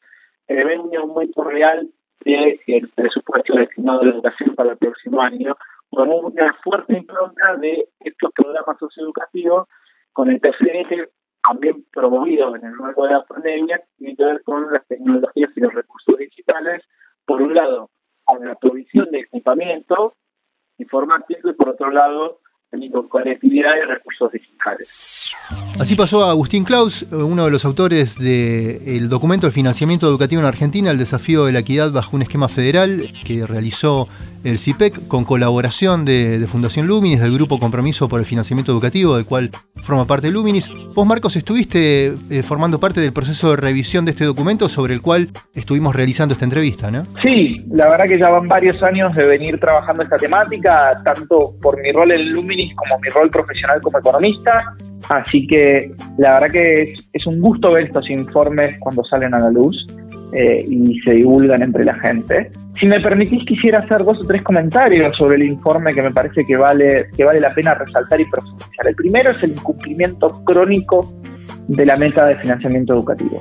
prevé 0.47 0.79
un 0.79 0.97
aumento 0.97 1.45
real 1.45 1.89
del 2.25 2.91
presupuesto 2.95 3.55
destinado 3.55 4.01
a 4.01 4.05
la 4.05 4.11
educación 4.13 4.55
para 4.55 4.73
el 4.73 4.79
próximo 4.79 5.21
año, 5.21 5.57
con 5.91 6.09
una 6.11 6.53
fuerte 6.65 6.97
impronta 6.97 7.57
de 7.57 7.89
estos 8.01 8.33
programas 8.33 8.79
socioeducativos, 8.79 9.69
con 10.13 10.31
el 10.31 10.41
tercer 10.41 10.75
eje 10.75 11.09
también 11.47 11.85
promovido 11.93 12.55
en 12.57 12.65
el 12.65 12.73
marco 12.73 13.05
de 13.05 13.13
la 13.13 13.25
pandemia, 13.25 13.81
tiene 13.97 14.17
que 14.17 14.25
ver 14.25 14.43
con 14.43 14.73
las 14.73 14.87
tecnologías 14.87 15.51
y 15.55 15.61
los 15.61 15.73
recursos 15.73 16.18
lado, 17.59 17.91
con 18.25 18.47
la 18.47 18.55
provisión 18.55 19.09
de 19.11 19.21
equipamiento 19.21 20.15
informático 20.79 21.51
y 21.51 21.55
por 21.55 21.71
otro 21.71 21.91
lado, 21.91 22.41
con 22.71 23.09
conectividad 23.09 23.71
y 23.83 23.87
recursos 23.87 24.31
digitales. 24.33 25.31
Así 25.81 25.95
pasó 25.97 26.25
a 26.25 26.31
Agustín 26.31 26.65
Klaus, 26.65 27.07
uno 27.11 27.47
de 27.47 27.51
los 27.51 27.65
autores 27.65 28.19
del 28.19 29.09
documento 29.09 29.47
de 29.47 29.53
financiamiento 29.53 30.07
educativo 30.07 30.41
en 30.41 30.47
Argentina, 30.47 30.91
el 30.91 30.99
desafío 30.99 31.47
de 31.47 31.53
la 31.53 31.61
equidad 31.61 31.93
bajo 31.93 32.17
un 32.17 32.23
esquema 32.23 32.49
federal 32.49 33.11
que 33.25 33.47
realizó 33.47 34.09
el 34.45 34.59
CIPEC 34.59 35.07
con 35.09 35.25
colaboración 35.25 36.05
de, 36.05 36.45
Fundación 36.49 36.87
Luminis, 36.87 37.21
del 37.21 37.33
Grupo 37.33 37.59
Compromiso 37.59 38.09
por 38.09 38.21
el 38.21 38.27
Financiamiento 38.27 38.73
Educativo, 38.73 39.17
del 39.17 39.27
cual 39.27 39.51
forma 39.77 40.07
parte 40.07 40.31
Luminis. 40.31 40.71
Vos, 40.95 41.07
Marcos, 41.07 41.37
estuviste 41.37 42.15
eh, 42.31 42.43
formando 42.43 42.81
parte 42.81 43.01
del 43.01 43.13
proceso 43.13 43.51
de 43.51 43.57
revisión 43.57 44.05
de 44.05 44.13
este 44.13 44.25
documento 44.25 44.69
sobre 44.69 44.95
el 44.95 45.03
cual 45.03 45.29
estuvimos 45.55 45.95
realizando 45.95 46.33
esta 46.33 46.45
entrevista, 46.45 46.91
¿no? 46.91 47.07
Sí, 47.25 47.65
la 47.71 47.89
verdad 47.89 48.07
que 48.07 48.19
ya 48.19 48.31
van 48.31 48.49
varios 48.49 48.83
años 48.83 49.15
de 49.15 49.27
venir 49.27 49.59
trabajando 49.59 50.03
esta 50.03 50.17
temática, 50.17 50.97
tanto 51.05 51.55
por 51.61 51.81
mi 51.81 51.93
rol 51.93 52.13
en 52.13 52.33
Luminis 52.33 52.75
como 52.75 52.99
mi 52.99 53.09
rol 53.09 53.31
profesional 53.31 53.81
como 53.81 53.99
economista. 53.99 54.75
Así 55.09 55.47
que 55.47 55.93
la 56.19 56.35
verdad 56.35 56.51
que 56.53 56.95
es 57.13 57.27
un 57.27 57.41
gusto 57.41 57.73
ver 57.73 57.85
estos 57.85 58.09
informes 58.11 58.77
cuando 58.81 59.03
salen 59.05 59.35
a 59.35 59.39
la 59.39 59.51
luz. 59.51 59.87
Eh, 60.33 60.63
y 60.69 61.01
se 61.01 61.13
divulgan 61.13 61.63
entre 61.63 61.85
la 61.85 61.95
gente. 61.95 62.51
Si 62.79 62.87
me 62.87 63.01
permitís, 63.01 63.45
quisiera 63.47 63.79
hacer 63.79 64.05
dos 64.05 64.21
o 64.21 64.27
tres 64.27 64.43
comentarios 64.43 65.17
sobre 65.17 65.37
el 65.37 65.45
informe 65.45 65.95
que 65.95 66.03
me 66.03 66.11
parece 66.11 66.45
que 66.45 66.55
vale, 66.55 67.07
que 67.17 67.25
vale 67.25 67.41
la 67.41 67.55
pena 67.55 67.73
resaltar 67.75 68.21
y 68.21 68.27
profundizar. 68.27 68.87
El 68.87 68.95
primero 68.95 69.31
es 69.31 69.43
el 69.43 69.53
incumplimiento 69.53 70.29
crónico 70.45 71.11
de 71.69 71.87
la 71.87 71.97
meta 71.97 72.27
de 72.27 72.37
financiamiento 72.37 72.95
educativo. 72.95 73.41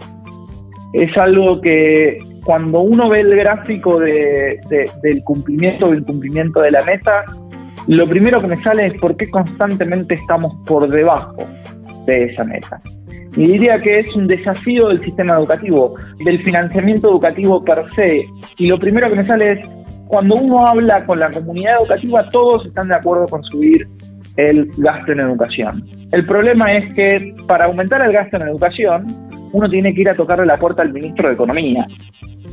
Es 0.94 1.16
algo 1.18 1.60
que 1.60 2.20
cuando 2.46 2.80
uno 2.80 3.10
ve 3.10 3.20
el 3.20 3.36
gráfico 3.36 4.00
de, 4.00 4.58
del 5.04 5.24
cumplimiento 5.26 5.88
o 5.88 5.94
incumplimiento 5.94 6.62
de 6.62 6.72
la 6.72 6.84
meta, 6.86 7.26
lo 7.88 8.08
primero 8.08 8.42
que 8.42 8.48
me 8.48 8.64
sale 8.64 8.88
es 8.88 9.00
por 9.00 9.18
qué 9.18 9.30
constantemente 9.30 10.16
estamos 10.16 10.56
por 10.66 10.90
debajo 10.90 11.44
de 12.08 12.24
esa 12.24 12.44
meta. 12.44 12.82
Y 13.36 13.46
diría 13.52 13.80
que 13.80 14.00
es 14.00 14.16
un 14.16 14.26
desafío 14.26 14.88
del 14.88 15.04
sistema 15.04 15.36
educativo, 15.36 15.94
del 16.26 16.42
financiamiento 16.44 17.10
educativo 17.12 17.64
per 17.64 17.84
se. 17.96 18.24
Y 18.58 18.68
lo 18.68 18.80
primero 18.80 19.10
que 19.12 19.18
me 19.18 19.28
sale 19.28 19.52
es, 19.52 19.70
cuando 20.08 20.36
uno 20.38 20.66
habla 20.66 21.06
con 21.06 21.20
la 21.20 21.30
comunidad 21.30 21.76
educativa, 21.82 22.28
todos 22.30 22.66
están 22.66 22.88
de 22.88 22.96
acuerdo 22.96 23.28
con 23.28 23.44
subir 23.44 23.88
el 24.38 24.72
gasto 24.78 25.12
en 25.12 25.20
educación. 25.20 25.86
El 26.12 26.26
problema 26.26 26.72
es 26.74 26.94
que 26.96 27.36
para 27.48 27.66
aumentar 27.66 28.02
el 28.02 28.14
gasto 28.14 28.38
en 28.38 28.48
educación, 28.48 29.06
uno 29.52 29.70
tiene 29.70 29.94
que 29.94 30.02
ir 30.02 30.10
a 30.10 30.16
tocarle 30.16 30.46
la 30.46 30.58
puerta 30.58 30.82
al 30.82 30.94
ministro 30.94 31.28
de 31.28 31.34
Economía. 31.34 31.86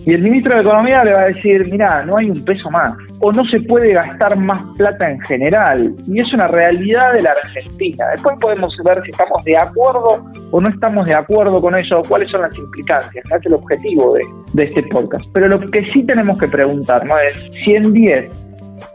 Y 0.06 0.12
el 0.12 0.22
ministro 0.22 0.54
de 0.54 0.62
Economía 0.62 1.02
le 1.02 1.12
va 1.14 1.22
a 1.22 1.26
decir, 1.26 1.66
mira, 1.70 2.04
no 2.04 2.18
hay 2.18 2.28
un 2.28 2.44
peso 2.44 2.70
más, 2.70 2.94
o 3.20 3.32
no 3.32 3.42
se 3.46 3.60
puede 3.60 3.94
gastar 3.94 4.36
más 4.36 4.62
plata 4.76 5.08
en 5.08 5.18
general. 5.20 5.94
Y 6.06 6.18
es 6.18 6.30
una 6.32 6.46
realidad 6.46 7.14
de 7.14 7.22
la 7.22 7.30
Argentina. 7.30 8.08
Después 8.10 8.36
podemos 8.38 8.76
ver 8.84 9.02
si 9.04 9.10
estamos 9.10 9.42
de 9.44 9.56
acuerdo 9.56 10.24
o 10.50 10.60
no 10.60 10.68
estamos 10.68 11.06
de 11.06 11.14
acuerdo 11.14 11.58
con 11.58 11.74
eso, 11.74 12.02
cuáles 12.06 12.30
son 12.30 12.42
las 12.42 12.56
implicancias, 12.58 13.24
es 13.24 13.46
el 13.46 13.54
objetivo 13.54 14.14
de, 14.14 14.66
este 14.66 14.82
podcast. 14.84 15.24
Pero 15.32 15.48
lo 15.48 15.60
que 15.70 15.90
sí 15.90 16.02
tenemos 16.04 16.38
que 16.38 16.48
preguntarnos 16.48 17.18
es 17.34 17.50
si 17.64 17.74
en 17.74 17.92
10 17.92 18.30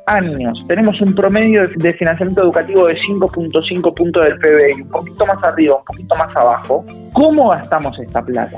años 0.05 0.63
tenemos 0.67 0.99
un 1.01 1.15
promedio 1.15 1.67
de 1.67 1.93
financiamiento 1.93 2.43
educativo 2.43 2.85
de 2.85 2.95
5.5 2.95 3.93
puntos 3.95 4.25
del 4.25 4.37
PBI, 4.37 4.81
un 4.83 4.89
poquito 4.89 5.25
más 5.25 5.43
arriba, 5.43 5.75
un 5.77 5.85
poquito 5.85 6.15
más 6.15 6.35
abajo, 6.35 6.85
¿cómo 7.13 7.49
gastamos 7.49 7.97
esta 7.99 8.21
plata? 8.21 8.57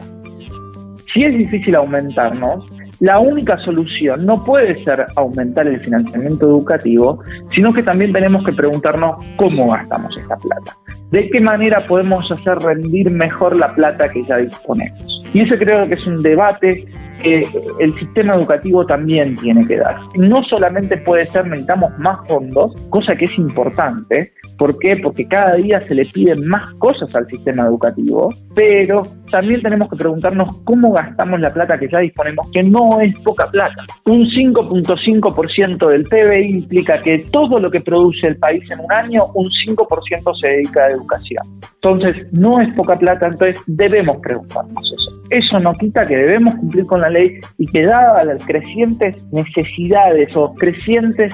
Si 1.14 1.24
es 1.24 1.38
difícil 1.38 1.76
aumentarnos, 1.76 2.66
la 3.00 3.20
única 3.20 3.58
solución 3.64 4.26
no 4.26 4.44
puede 4.44 4.84
ser 4.84 5.08
aumentar 5.16 5.68
el 5.68 5.80
financiamiento 5.80 6.48
educativo, 6.48 7.20
sino 7.54 7.74
que 7.74 7.82
también 7.82 8.14
tenemos 8.14 8.46
que 8.46 8.54
preguntarnos 8.54 9.26
cómo 9.38 9.68
gastamos 9.72 10.16
esta 10.18 10.38
plata. 10.38 10.78
¿De 11.10 11.30
qué 11.30 11.42
manera 11.42 11.86
podemos 11.88 12.32
hacer 12.32 12.60
rendir 12.60 13.10
mejor 13.10 13.58
la 13.58 13.74
plata 13.74 14.08
que 14.08 14.24
ya 14.24 14.38
disponemos? 14.38 15.21
Y 15.34 15.42
ese 15.42 15.58
creo 15.58 15.88
que 15.88 15.94
es 15.94 16.06
un 16.08 16.22
debate 16.22 16.86
que 17.22 17.48
el 17.80 17.94
sistema 17.98 18.36
educativo 18.36 18.86
también 18.86 19.36
tiene 19.36 19.66
que 19.66 19.78
dar. 19.78 19.98
No 20.16 20.42
solamente 20.44 20.98
puede 20.98 21.32
ser 21.32 21.46
necesitamos 21.48 21.98
más 22.00 22.28
fondos, 22.28 22.74
cosa 22.90 23.16
que 23.16 23.26
es 23.26 23.38
importante. 23.38 24.34
¿Por 24.58 24.78
qué? 24.80 24.98
Porque 24.98 25.28
cada 25.28 25.56
día 25.56 25.86
se 25.88 25.96
le 25.96 26.06
piden 26.06 26.48
más 26.48 26.72
cosas 26.76 27.14
al 27.16 27.28
sistema 27.28 27.64
educativo, 27.64 28.34
pero 28.54 29.08
también 29.30 29.62
tenemos 29.62 29.90
que 29.90 29.96
preguntarnos 29.96 30.58
cómo 30.64 30.92
gastamos 30.92 31.40
la 31.40 31.52
plata 31.52 31.78
que 31.78 31.90
ya 31.90 32.00
disponemos, 32.00 32.50
que 32.52 32.64
no 32.64 33.00
es 33.00 33.18
poca 33.22 33.50
plata. 33.50 33.86
Un 34.06 34.26
5.5% 34.26 35.88
del 35.88 36.04
PBI 36.04 36.58
implica 36.58 37.00
que 37.00 37.20
todo 37.32 37.60
lo 37.60 37.72
que 37.72 37.82
produce 37.82 38.28
el 38.28 38.38
país 38.38 38.64
en 38.72 38.80
un 38.82 38.92
año, 38.92 39.26
un 39.34 39.50
5% 39.68 40.40
se 40.40 40.48
dedica 40.48 40.84
a 40.84 40.90
educación. 40.90 41.44
Entonces, 41.76 42.28
no 42.32 42.60
es 42.60 42.68
poca 42.76 42.98
plata, 42.98 43.28
entonces 43.28 43.64
debemos 43.66 44.18
preguntarnos 44.18 44.84
eso. 44.94 45.21
Eso 45.32 45.62
no 45.62 45.72
quita 45.74 46.06
que 46.06 46.18
debemos 46.18 46.56
cumplir 46.56 46.86
con 46.86 47.00
la 47.00 47.10
ley 47.10 47.40
y 47.58 47.66
que 47.66 47.86
dadas 47.86 48.26
las 48.26 48.46
crecientes 48.46 49.26
necesidades 49.32 50.36
o 50.36 50.54
crecientes 50.54 51.34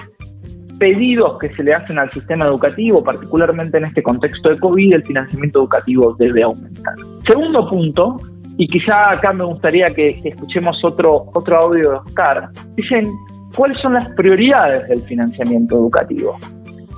pedidos 0.77 1.39
que 1.39 1.49
se 1.49 1.63
le 1.63 1.73
hacen 1.73 1.97
al 1.97 2.12
sistema 2.12 2.45
educativo, 2.45 3.03
particularmente 3.03 3.79
en 3.79 3.86
este 3.86 4.03
contexto 4.03 4.49
de 4.49 4.60
COVID, 4.60 4.93
el 4.93 5.03
financiamiento 5.03 5.62
educativo 5.62 6.15
debe 6.19 6.43
aumentar. 6.43 6.93
Segundo 7.25 7.67
punto, 7.67 8.17
y 8.57 8.67
quizá 8.67 9.13
acá 9.13 9.33
me 9.33 9.45
gustaría 9.45 9.88
que, 9.89 10.10
escuchemos 10.23 10.77
otro, 10.83 11.31
otro 11.33 11.57
audio 11.57 11.89
de 11.89 11.95
Oscar, 11.97 12.49
dicen, 12.75 13.12
¿cuáles 13.55 13.79
son 13.79 13.93
las 13.93 14.10
prioridades 14.10 14.88
del 14.89 15.01
financiamiento 15.01 15.75
educativo? 15.75 16.38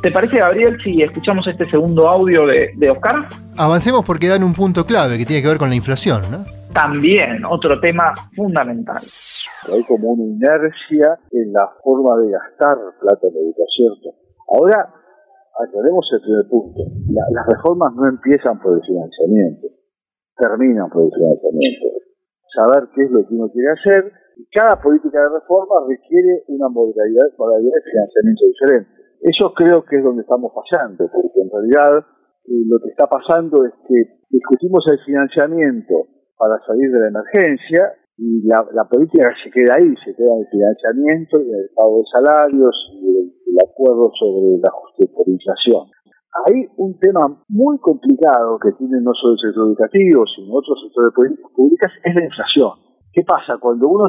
¿Te 0.01 0.11
parece, 0.11 0.37
Gabriel, 0.37 0.77
si 0.83 1.01
escuchamos 1.01 1.45
este 1.47 1.65
segundo 1.65 2.07
audio 2.07 2.45
de, 2.45 2.71
de 2.75 2.89
Oscar? 2.89 3.27
Avancemos 3.57 4.05
porque 4.05 4.27
dan 4.27 4.43
un 4.43 4.53
punto 4.53 4.85
clave 4.85 5.17
que 5.17 5.25
tiene 5.25 5.41
que 5.41 5.49
ver 5.49 5.57
con 5.57 5.69
la 5.69 5.75
inflación, 5.75 6.21
¿no? 6.31 6.45
también 6.73 7.43
otro 7.45 7.79
tema 7.79 8.13
fundamental. 8.35 9.01
Hay 9.73 9.83
como 9.83 10.13
una 10.13 10.23
inercia 10.23 11.19
en 11.31 11.51
la 11.53 11.67
forma 11.83 12.17
de 12.21 12.31
gastar 12.31 12.77
plata 12.99 13.27
en 13.27 13.35
educación. 13.35 14.15
Ahora, 14.47 14.87
aclaremos 15.59 16.05
el 16.13 16.21
primer 16.21 16.45
punto. 16.49 16.81
las 17.09 17.45
reformas 17.47 17.93
no 17.95 18.07
empiezan 18.07 18.59
por 18.61 18.77
el 18.77 18.83
financiamiento, 18.85 19.67
terminan 20.37 20.89
por 20.89 21.03
el 21.05 21.11
financiamiento. 21.11 21.85
Saber 22.53 22.89
qué 22.95 23.03
es 23.03 23.11
lo 23.11 23.27
que 23.27 23.33
uno 23.35 23.49
quiere 23.51 23.69
hacer 23.71 24.11
y 24.37 24.45
cada 24.49 24.79
política 24.81 25.19
de 25.19 25.29
reforma 25.29 25.85
requiere 25.87 26.43
una 26.47 26.69
modalidad, 26.69 27.27
modalidad 27.37 27.75
de 27.75 27.91
financiamiento 27.91 28.45
diferente. 28.45 28.98
Eso 29.21 29.53
creo 29.53 29.83
que 29.83 29.97
es 29.97 30.03
donde 30.03 30.21
estamos 30.21 30.51
fallando, 30.53 31.09
porque 31.11 31.39
en 31.41 31.49
realidad 31.51 32.05
eh, 32.47 32.63
lo 32.67 32.79
que 32.79 32.89
está 32.89 33.07
pasando 33.07 33.65
es 33.65 33.73
que 33.87 34.23
discutimos 34.29 34.85
el 34.87 34.99
financiamiento 35.05 36.07
para 36.37 36.55
salir 36.65 36.89
de 36.91 36.99
la 36.99 37.07
emergencia 37.09 37.93
y 38.17 38.47
la, 38.47 38.63
política 38.89 39.31
se 39.43 39.51
queda 39.51 39.75
ahí, 39.79 39.95
se 40.03 40.15
queda 40.15 40.33
en 40.35 40.39
el 40.39 40.47
financiamiento 40.51 41.39
y 41.39 41.51
el 41.51 41.69
pago 41.75 41.99
de 41.99 42.05
salarios 42.11 42.75
y 42.95 43.07
el, 43.15 43.57
acuerdo 43.59 44.11
sobre 44.17 44.55
el 44.55 44.61
ajuste 44.63 45.07
por 45.11 45.27
inflación. 45.27 45.87
Hay 46.47 46.67
un 46.77 46.97
tema 46.99 47.27
muy 47.49 47.77
complicado 47.79 48.57
que 48.59 48.71
tiene 48.77 49.01
no 49.01 49.11
solo 49.13 49.33
el 49.33 49.39
sector 49.39 49.67
educativo, 49.67 50.23
sino 50.35 50.53
otros 50.53 50.79
sectores 50.83 51.11
de 51.11 51.15
políticas 51.15 51.51
públicas, 51.51 51.91
es 52.03 52.15
la 52.15 52.23
inflación. 52.23 52.71
¿Qué 53.11 53.23
pasa? 53.23 53.57
Cuando 53.59 53.87
uno 53.87 54.05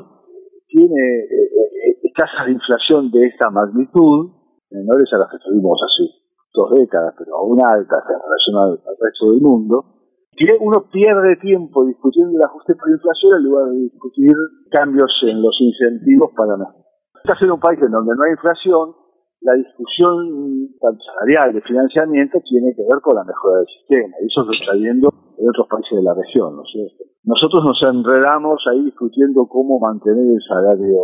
tiene 0.68 1.02
eh, 1.26 1.98
eh, 2.02 2.12
tasas 2.14 2.46
de 2.46 2.52
inflación 2.52 3.10
de 3.10 3.26
esta 3.26 3.50
magnitud, 3.50 4.39
menores 4.70 5.08
a 5.12 5.18
las 5.18 5.30
que 5.30 5.38
tuvimos 5.38 5.78
hace 5.82 6.10
dos 6.54 6.70
décadas, 6.74 7.14
pero 7.18 7.36
aún 7.36 7.58
altas 7.62 8.04
en 8.08 8.18
relación 8.18 8.54
al 8.58 8.96
resto 8.98 9.30
del 9.30 9.40
mundo, 9.40 9.84
uno 10.60 10.84
pierde 10.90 11.36
tiempo 11.36 11.84
discutiendo 11.84 12.38
el 12.38 12.44
ajuste 12.44 12.74
por 12.74 12.88
inflación 12.88 13.36
en 13.36 13.44
lugar 13.44 13.66
de 13.70 13.76
discutir 13.76 14.32
cambios 14.70 15.10
en 15.22 15.42
los 15.42 15.54
incentivos 15.60 16.30
para 16.34 16.56
nosotros. 16.56 16.86
Estás 17.22 17.42
en 17.42 17.50
un 17.52 17.60
país 17.60 17.78
en 17.82 17.90
donde 17.90 18.12
no 18.16 18.24
hay 18.24 18.32
inflación, 18.32 18.96
la 19.42 19.54
discusión 19.54 20.72
salarial 20.80 21.52
de 21.52 21.60
financiamiento 21.62 22.40
tiene 22.48 22.74
que 22.74 22.82
ver 22.82 23.00
con 23.02 23.16
la 23.16 23.24
mejora 23.24 23.58
del 23.58 23.66
sistema, 23.66 24.16
y 24.20 24.26
eso 24.26 24.44
lo 24.44 24.50
está 24.52 24.72
viendo 24.74 25.08
en 25.36 25.48
otros 25.48 25.68
países 25.68 25.96
de 25.96 26.02
la 26.02 26.14
región, 26.14 26.56
¿no 26.56 26.62
es? 26.62 26.92
Nosotros 27.24 27.64
nos 27.64 27.80
enredamos 27.84 28.64
ahí 28.70 28.84
discutiendo 28.84 29.46
cómo 29.46 29.78
mantener 29.78 30.24
el 30.24 30.40
salario 30.48 31.00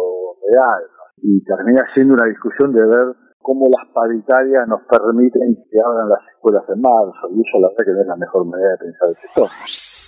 real, 0.49 0.83
y 1.19 1.43
termina 1.45 1.83
siendo 1.95 2.15
una 2.15 2.27
discusión 2.27 2.73
de 2.73 2.87
ver 2.87 3.17
cómo 3.47 3.71
las 3.71 3.87
paritarias 3.95 4.67
nos 4.67 4.83
permiten 4.91 5.55
que 5.71 5.79
abran 5.79 6.09
las 6.09 6.19
escuelas 6.35 6.65
en 6.69 6.81
marzo, 6.81 7.31
y 7.31 7.39
eso 7.47 7.61
la 7.63 7.69
verdad 7.69 7.85
que 7.87 7.93
no 7.93 8.01
es 8.03 8.07
la 8.09 8.17
mejor 8.17 8.45
manera 8.45 8.71
de 8.73 8.79
pensar 8.79 9.09
el 9.09 9.15
sector. 9.15 9.49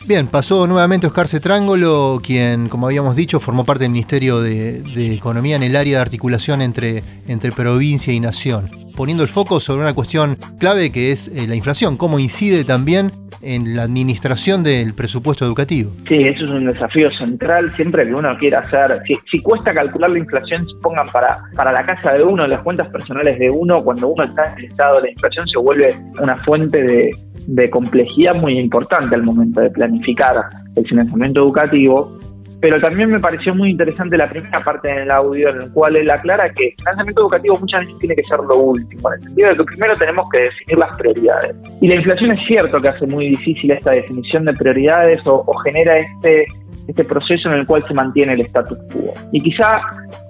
Bien, 0.07 0.27
pasó 0.27 0.67
nuevamente 0.67 1.07
Oscar 1.07 1.29
Cetrángolo, 1.29 2.21
quien, 2.23 2.69
como 2.69 2.87
habíamos 2.87 3.17
dicho, 3.17 3.41
formó 3.41 3.65
parte 3.65 3.85
del 3.85 3.93
Ministerio 3.93 4.41
de, 4.41 5.15
Economía 5.15 5.57
en 5.57 5.63
el 5.63 5.77
área 5.77 5.99
de 5.99 6.03
articulación 6.03 6.63
entre, 6.63 7.03
entre 7.27 7.53
provincia 7.53 8.13
y 8.13 8.21
nación 8.21 8.71
poniendo 8.99 9.23
el 9.23 9.29
foco 9.29 9.61
sobre 9.61 9.83
una 9.83 9.95
cuestión 9.95 10.37
clave 10.59 10.91
que 10.91 11.13
es 11.13 11.29
eh, 11.29 11.47
la 11.47 11.55
inflación, 11.55 11.97
cómo 11.97 12.19
incide 12.19 12.65
también 12.65 13.13
en 13.43 13.77
la 13.77 13.85
administración 13.85 14.65
del 14.65 14.93
presupuesto 14.93 15.45
educativo. 15.45 15.93
Sí, 16.09 16.17
eso 16.17 16.47
es 16.47 16.51
un 16.51 16.67
desafío 16.67 17.09
central 17.17 17.73
siempre 17.77 18.05
que 18.05 18.13
uno 18.13 18.37
quiera 18.39 18.59
hacer. 18.59 19.01
Si, 19.31 19.41
cuesta 19.41 19.73
calcular 19.73 20.11
la 20.11 20.19
inflación, 20.19 20.67
pongan 20.83 21.07
para, 21.13 21.39
para 21.55 21.71
la 21.71 21.85
casa 21.85 22.15
de 22.15 22.25
uno, 22.25 22.45
las 22.49 22.61
cuentas 22.63 22.89
personales 22.89 23.39
de 23.39 23.49
uno, 23.49 23.85
cuando 23.85 24.09
uno 24.09 24.25
está 24.25 24.53
en 24.53 24.59
el 24.59 24.65
estado 24.65 24.97
de 24.97 25.03
la 25.03 25.11
inflación 25.11 25.47
se 25.47 25.59
vuelve 25.59 25.95
una 26.21 26.37
fuente 26.39 26.83
de, 26.83 27.11
de 27.47 27.71
complejidad 27.71 28.35
muy 28.35 28.59
importante 28.59 29.15
al 29.15 29.23
momento 29.23 29.61
de 29.61 29.71
planificar 29.89 30.49
el 30.77 30.87
financiamiento 30.87 31.41
educativo 31.41 32.19
pero 32.61 32.81
también 32.81 33.11
me 33.11 33.21
pareció 33.21 33.55
muy 33.55 33.71
interesante 33.71 34.17
la 34.17 34.29
primera 34.29 34.61
parte 34.63 34.89
del 34.89 35.11
audio 35.11 35.51
en 35.51 35.63
el 35.63 35.73
cual 35.73 35.95
él 35.97 36.11
aclara 36.11 36.53
que 36.53 36.67
el 36.67 36.75
financiamiento 36.77 37.23
educativo 37.23 37.59
muchas 37.61 37.81
veces 37.83 37.99
tiene 37.99 38.17
que 38.17 38.25
ser 38.25 38.41
lo 38.41 38.57
último, 38.57 39.13
en 39.13 39.21
el 39.21 39.29
sentido 39.29 39.49
de 39.51 39.57
que 39.57 39.65
primero 39.65 39.97
tenemos 39.97 40.29
que 40.31 40.39
definir 40.39 40.79
las 40.79 40.99
prioridades. 40.99 41.55
Y 41.81 41.89
la 41.89 41.95
inflación 41.95 42.33
es 42.33 42.41
cierto 42.41 42.81
que 42.81 42.89
hace 42.89 43.07
muy 43.07 43.29
difícil 43.29 43.71
esta 43.71 43.93
definición 43.93 44.45
de 44.45 44.55
prioridades 44.55 45.25
o, 45.27 45.45
o 45.47 45.55
genera 45.59 45.99
este 45.99 46.47
este 46.89 47.05
proceso 47.05 47.53
en 47.53 47.61
el 47.61 47.67
cual 47.67 47.85
se 47.87 47.95
mantiene 47.95 48.33
el 48.33 48.41
status 48.41 48.79
quo. 48.93 49.13
Y 49.31 49.41
quizá 49.41 49.81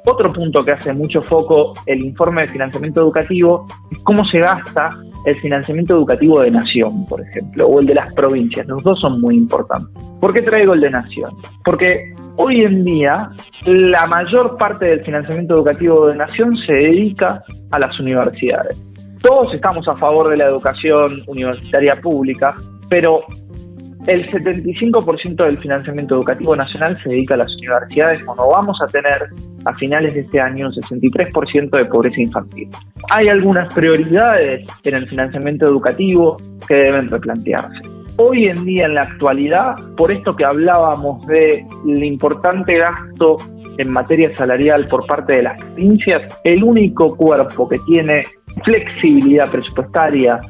otro 0.04 0.32
punto 0.32 0.64
que 0.64 0.72
hace 0.72 0.92
mucho 0.92 1.22
foco 1.22 1.72
el 1.86 2.02
informe 2.02 2.42
de 2.42 2.48
financiamiento 2.48 3.00
educativo 3.00 3.66
es 3.90 3.98
cómo 4.00 4.24
se 4.24 4.40
gasta 4.40 4.90
el 5.24 5.38
financiamiento 5.40 5.94
educativo 5.94 6.40
de 6.40 6.50
nación, 6.50 7.06
por 7.06 7.20
ejemplo, 7.20 7.66
o 7.66 7.80
el 7.80 7.86
de 7.86 7.94
las 7.94 8.12
provincias. 8.14 8.66
Los 8.66 8.82
dos 8.82 9.00
son 9.00 9.20
muy 9.20 9.36
importantes. 9.36 9.90
¿Por 10.20 10.34
qué 10.34 10.42
traigo 10.42 10.74
el 10.74 10.80
de 10.80 10.90
nación? 10.90 11.30
Porque 11.64 12.12
hoy 12.36 12.62
en 12.62 12.84
día 12.84 13.30
la 13.64 14.06
mayor 14.06 14.56
parte 14.56 14.86
del 14.86 15.04
financiamiento 15.04 15.54
educativo 15.54 16.08
de 16.08 16.16
nación 16.16 16.56
se 16.56 16.72
dedica 16.72 17.42
a 17.70 17.78
las 17.78 17.98
universidades. 18.00 18.82
Todos 19.22 19.54
estamos 19.54 19.86
a 19.88 19.96
favor 19.96 20.28
de 20.28 20.36
la 20.36 20.46
educación 20.46 21.22
universitaria 21.26 22.00
pública, 22.00 22.54
pero 22.88 23.22
el 24.08 24.26
75% 24.26 25.44
del 25.44 25.58
financiamiento 25.58 26.14
educativo 26.16 26.56
nacional 26.56 26.96
se 26.96 27.10
dedica 27.10 27.34
a 27.34 27.38
las 27.38 27.54
universidades 27.54 28.22
cuando 28.24 28.48
vamos 28.48 28.76
a 28.82 28.86
tener 28.86 29.28
a 29.66 29.74
finales 29.74 30.14
de 30.14 30.20
este 30.20 30.40
año 30.40 30.68
un 30.68 30.72
63% 30.72 31.70
de 31.76 31.84
pobreza 31.84 32.20
infantil. 32.20 32.68
Hay 33.10 33.28
algunas 33.28 33.72
prioridades 33.74 34.66
en 34.82 34.94
el 34.94 35.08
financiamiento 35.08 35.66
educativo 35.66 36.38
que 36.66 36.74
deben 36.74 37.10
replantearse. 37.10 37.80
Hoy 38.16 38.46
en 38.46 38.64
día, 38.64 38.86
en 38.86 38.94
la 38.94 39.02
actualidad, 39.02 39.76
por 39.96 40.10
esto 40.10 40.34
que 40.34 40.44
hablábamos 40.44 41.24
de 41.26 41.64
el 41.86 42.02
importante 42.02 42.78
gasto 42.78 43.36
en 43.76 43.90
materia 43.90 44.34
salarial 44.34 44.88
por 44.88 45.06
parte 45.06 45.36
de 45.36 45.42
las 45.44 45.58
provincias, 45.60 46.40
el 46.44 46.64
único 46.64 47.14
cuerpo 47.14 47.68
que 47.68 47.78
tiene 47.86 48.22
flexibilidad 48.64 49.48
presupuestaria 49.50 50.40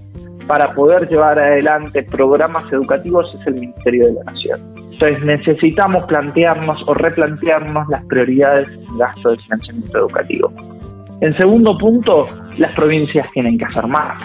para 0.49 0.73
poder 0.73 1.07
llevar 1.09 1.39
adelante 1.39 2.03
programas 2.03 2.65
educativos 2.73 3.33
es 3.35 3.47
el 3.47 3.55
Ministerio 3.55 4.07
de 4.07 4.15
la 4.15 4.25
Nación. 4.25 4.59
Entonces 4.93 5.23
necesitamos 5.23 6.07
plantearnos 6.07 6.83
o 6.89 6.95
replantearnos 6.95 7.87
las 7.89 8.03
prioridades 8.07 8.69
en 8.73 8.99
gasto 8.99 9.31
de 9.31 9.37
financiamiento 9.37 9.99
educativo. 9.99 10.53
En 11.21 11.33
segundo 11.35 11.77
punto, 11.77 12.25
las 12.57 12.73
provincias 12.73 13.31
tienen 13.31 13.59
que 13.59 13.67
hacer 13.67 13.87
más. 13.87 14.25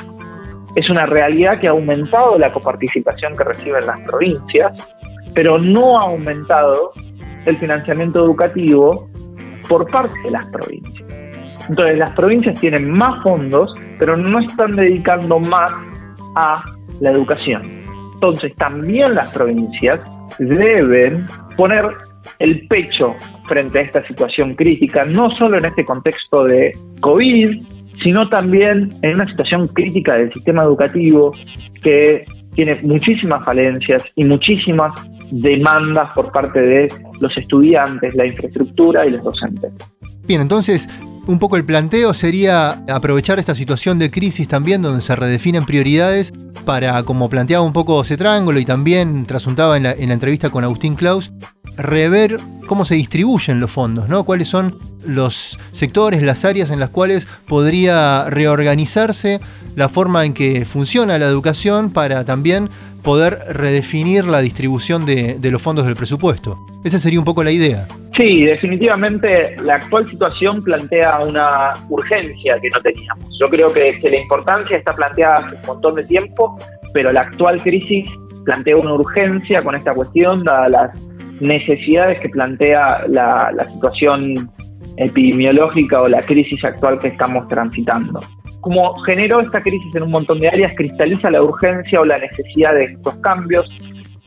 Es 0.76 0.90
una 0.90 1.06
realidad 1.06 1.60
que 1.60 1.68
ha 1.68 1.72
aumentado 1.72 2.38
la 2.38 2.52
coparticipación 2.52 3.36
que 3.36 3.44
reciben 3.44 3.86
las 3.86 4.00
provincias, 4.08 4.72
pero 5.36 5.60
no 5.60 6.00
ha 6.00 6.04
aumentado 6.04 6.94
el 7.46 7.58
financiamiento 7.58 8.24
educativo 8.24 9.10
por 9.68 9.86
parte 9.92 10.18
de 10.24 10.32
las 10.32 10.48
provincias. 10.48 11.04
Entonces 11.70 11.98
las 11.98 12.16
provincias 12.16 12.60
tienen 12.60 12.90
más 12.92 13.22
fondos, 13.24 13.74
pero 14.00 14.16
no 14.16 14.40
están 14.40 14.72
dedicando 14.72 15.40
más 15.40 15.74
a 16.36 16.64
la 17.00 17.12
educación. 17.12 17.62
Entonces 18.14 18.56
también 18.56 19.16
las 19.16 19.34
provincias 19.34 20.00
deben 20.40 21.26
poner 21.58 21.86
el 22.40 22.68
pecho 22.68 23.16
frente 23.46 23.80
a 23.80 23.82
esta 23.82 24.08
situación 24.08 24.56
crítica, 24.56 25.04
no 25.06 25.30
solo 25.38 25.58
en 25.58 25.66
este 25.66 25.84
contexto 25.84 26.46
de 26.46 26.72
COVID, 27.02 27.62
sino 28.02 28.28
también 28.30 28.94
en 29.02 29.16
una 29.16 29.28
situación 29.28 29.68
crítica 29.68 30.16
del 30.16 30.32
sistema 30.34 30.64
educativo 30.64 31.32
que 31.82 32.26
tiene 32.56 32.80
muchísimas 32.84 33.44
falencias 33.44 34.04
y 34.16 34.24
muchísimas 34.24 34.94
demandas 35.32 36.12
por 36.14 36.32
parte 36.32 36.62
de 36.62 36.94
los 37.20 37.36
estudiantes, 37.38 38.16
la 38.16 38.26
infraestructura 38.26 39.06
y 39.06 39.12
los 39.12 39.24
docentes. 39.24 39.72
Bien, 40.26 40.42
entonces 40.42 40.88
un 41.26 41.40
poco 41.40 41.56
el 41.56 41.66
planteo 41.66 42.14
sería 42.14 42.84
aprovechar 42.90 43.40
esta 43.40 43.56
situación 43.56 44.00
de 44.00 44.12
crisis 44.12 44.48
también 44.48 44.82
donde 44.82 45.02
se 45.02 45.16
redefinen 45.16 45.66
prioridades 45.66 46.34
para, 46.66 47.04
como 47.04 47.30
planteaba 47.30 47.64
un 47.64 47.74
poco 47.74 48.04
Cetrángulo 48.04 48.60
y 48.60 48.66
también 48.66 49.26
trasuntaba 49.26 49.78
en 49.78 49.84
la, 49.84 49.92
en 49.92 50.08
la 50.10 50.14
entrevista 50.14 50.50
con 50.50 50.64
Agustín 50.64 50.96
Klaus, 50.96 51.32
rever 51.78 52.40
cómo 52.68 52.86
se 52.86 52.96
distribuyen 52.96 53.60
los 53.60 53.72
fondos, 53.72 54.10
¿no? 54.10 54.24
Cuáles 54.24 54.48
son 54.48 54.78
los 55.06 55.60
sectores, 55.72 56.22
las 56.22 56.46
áreas 56.46 56.70
en 56.70 56.80
las 56.80 56.90
cuales 56.90 57.28
podría 57.48 58.30
reorganizarse 58.30 59.42
la 59.76 59.90
forma 59.90 60.26
en 60.26 60.34
que 60.34 60.66
funciona 60.66 61.18
la 61.18 61.26
educación 61.26 61.90
para 61.90 62.24
también 62.26 62.70
poder 63.02 63.40
redefinir 63.50 64.26
la 64.26 64.42
distribución 64.42 65.06
de, 65.06 65.38
los 65.42 65.62
fondos 65.62 65.86
del 65.86 65.96
presupuesto. 65.96 66.58
Esa 66.84 67.00
sería 67.00 67.20
un 67.20 67.26
poco 67.26 67.44
la 67.44 67.52
idea. 67.52 67.88
Sí, 68.16 68.46
definitivamente 68.46 69.56
la 69.64 69.76
actual 69.76 70.08
situación 70.08 70.62
plantea 70.62 71.20
una 71.20 71.74
urgencia 71.90 72.60
que 72.62 72.70
no 72.70 72.80
teníamos. 72.80 73.28
Yo 73.40 73.50
creo 73.50 73.74
que, 73.74 73.98
la 74.04 74.18
importancia 74.18 74.78
está 74.78 74.94
planteada 74.94 75.38
hace 75.38 75.56
un 75.56 75.62
montón 75.66 75.96
de 75.96 76.04
tiempo, 76.04 76.56
pero 76.94 77.12
la 77.12 77.22
actual 77.22 77.60
crisis 77.60 78.06
plantea 78.46 78.78
una 78.78 78.94
urgencia 78.94 79.64
con 79.64 79.74
esta 79.76 79.96
cuestión, 79.96 80.44
dadas 80.44 80.70
las 80.70 81.06
necesidades 81.42 82.20
que 82.20 82.30
plantea 82.30 83.06
la, 83.08 83.52
la 83.52 83.64
situación 83.64 84.48
epidemiológica 84.98 86.04
o 86.04 86.08
la 86.08 86.24
crisis 86.24 86.64
actual 86.64 87.00
que 87.00 87.08
estamos 87.08 87.48
transitando. 87.48 88.20
Como 88.62 88.96
generó 89.02 89.42
esta 89.42 89.60
crisis 89.60 89.96
en 89.96 90.04
un 90.04 90.12
montón 90.12 90.40
de 90.40 90.50
áreas, 90.50 90.74
cristaliza 90.76 91.32
la 91.32 91.42
urgencia 91.42 92.00
o 92.00 92.06
la 92.06 92.20
necesidad 92.20 92.76
de 92.76 92.84
estos 92.84 93.16
cambios 93.16 93.68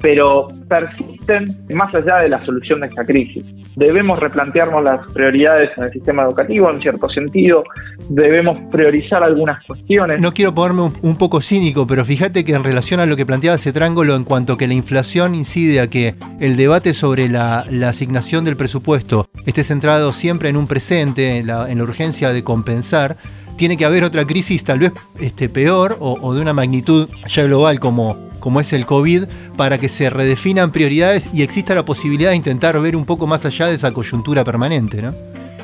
pero 0.01 0.49
persisten 0.69 1.49
más 1.75 1.95
allá 1.95 2.19
de 2.19 2.29
la 2.29 2.45
solución 2.45 2.81
de 2.81 2.87
esta 2.87 3.05
crisis. 3.05 3.45
Debemos 3.77 4.19
replantearnos 4.19 4.83
las 4.83 5.07
prioridades 5.09 5.71
en 5.77 5.85
el 5.85 5.93
sistema 5.93 6.23
educativo, 6.23 6.71
en 6.71 6.81
cierto 6.81 7.11
sentido, 7.11 7.63
debemos 8.09 8.57
priorizar 8.73 9.23
algunas 9.23 9.63
cuestiones. 9.67 10.19
No 10.19 10.33
quiero 10.33 10.55
ponerme 10.55 10.91
un, 11.03 11.19
poco 11.19 11.43
cínico, 11.43 11.87
pero 11.87 12.03
fíjate 12.03 12.43
que 12.47 12.55
en 12.55 12.65
relación 12.65 13.01
a 13.01 13.07
lo 13.07 13.17
que 13.17 13.27
planteaba 13.27 13.57
ese 13.57 13.75
triángulo 13.75 14.17
en 14.17 14.25
cuanto 14.25 14.57
que 14.57 14.67
la 14.67 14.73
inflación 14.73 15.35
incide 15.35 15.81
a 15.81 15.89
que 15.89 16.15
el 16.41 16.57
debate 16.57 16.95
sobre 16.95 17.29
la, 17.29 17.67
asignación 17.87 18.47
del 18.47 18.57
presupuesto 18.57 19.27
esté 19.45 19.63
centrado 19.63 20.15
siempre 20.15 20.49
en 20.49 20.57
un 20.57 20.67
presente, 20.69 21.37
en 21.37 21.47
la, 21.47 21.67
urgencia 21.83 22.33
de 22.33 22.43
compensar, 22.43 23.19
tiene 23.57 23.77
que 23.77 23.85
haber 23.85 24.05
otra 24.05 24.27
crisis 24.27 24.65
tal 24.65 24.79
vez 24.79 24.93
este, 25.19 25.49
peor 25.49 25.97
o, 26.01 26.19
o 26.21 26.35
de 26.35 26.41
una 26.41 26.53
magnitud 26.53 27.09
ya 27.29 27.43
global 27.45 27.81
como 27.81 28.27
como 28.47 28.61
es 28.61 28.73
el 28.73 28.87
COVID, 28.87 29.25
para 29.57 29.77
que 29.77 29.89
se 29.89 30.09
redefinan 30.09 30.71
prioridades 30.71 31.29
y 31.33 31.43
exista 31.43 31.75
la 31.75 31.85
posibilidad 31.85 32.31
de 32.31 32.37
intentar 32.37 32.81
ver 32.81 32.95
un 32.95 33.05
poco 33.05 33.27
más 33.27 33.45
allá 33.45 33.67
de 33.67 33.75
esa 33.75 33.91
coyuntura 33.93 34.45
permanente, 34.45 35.03
¿no? 35.03 35.13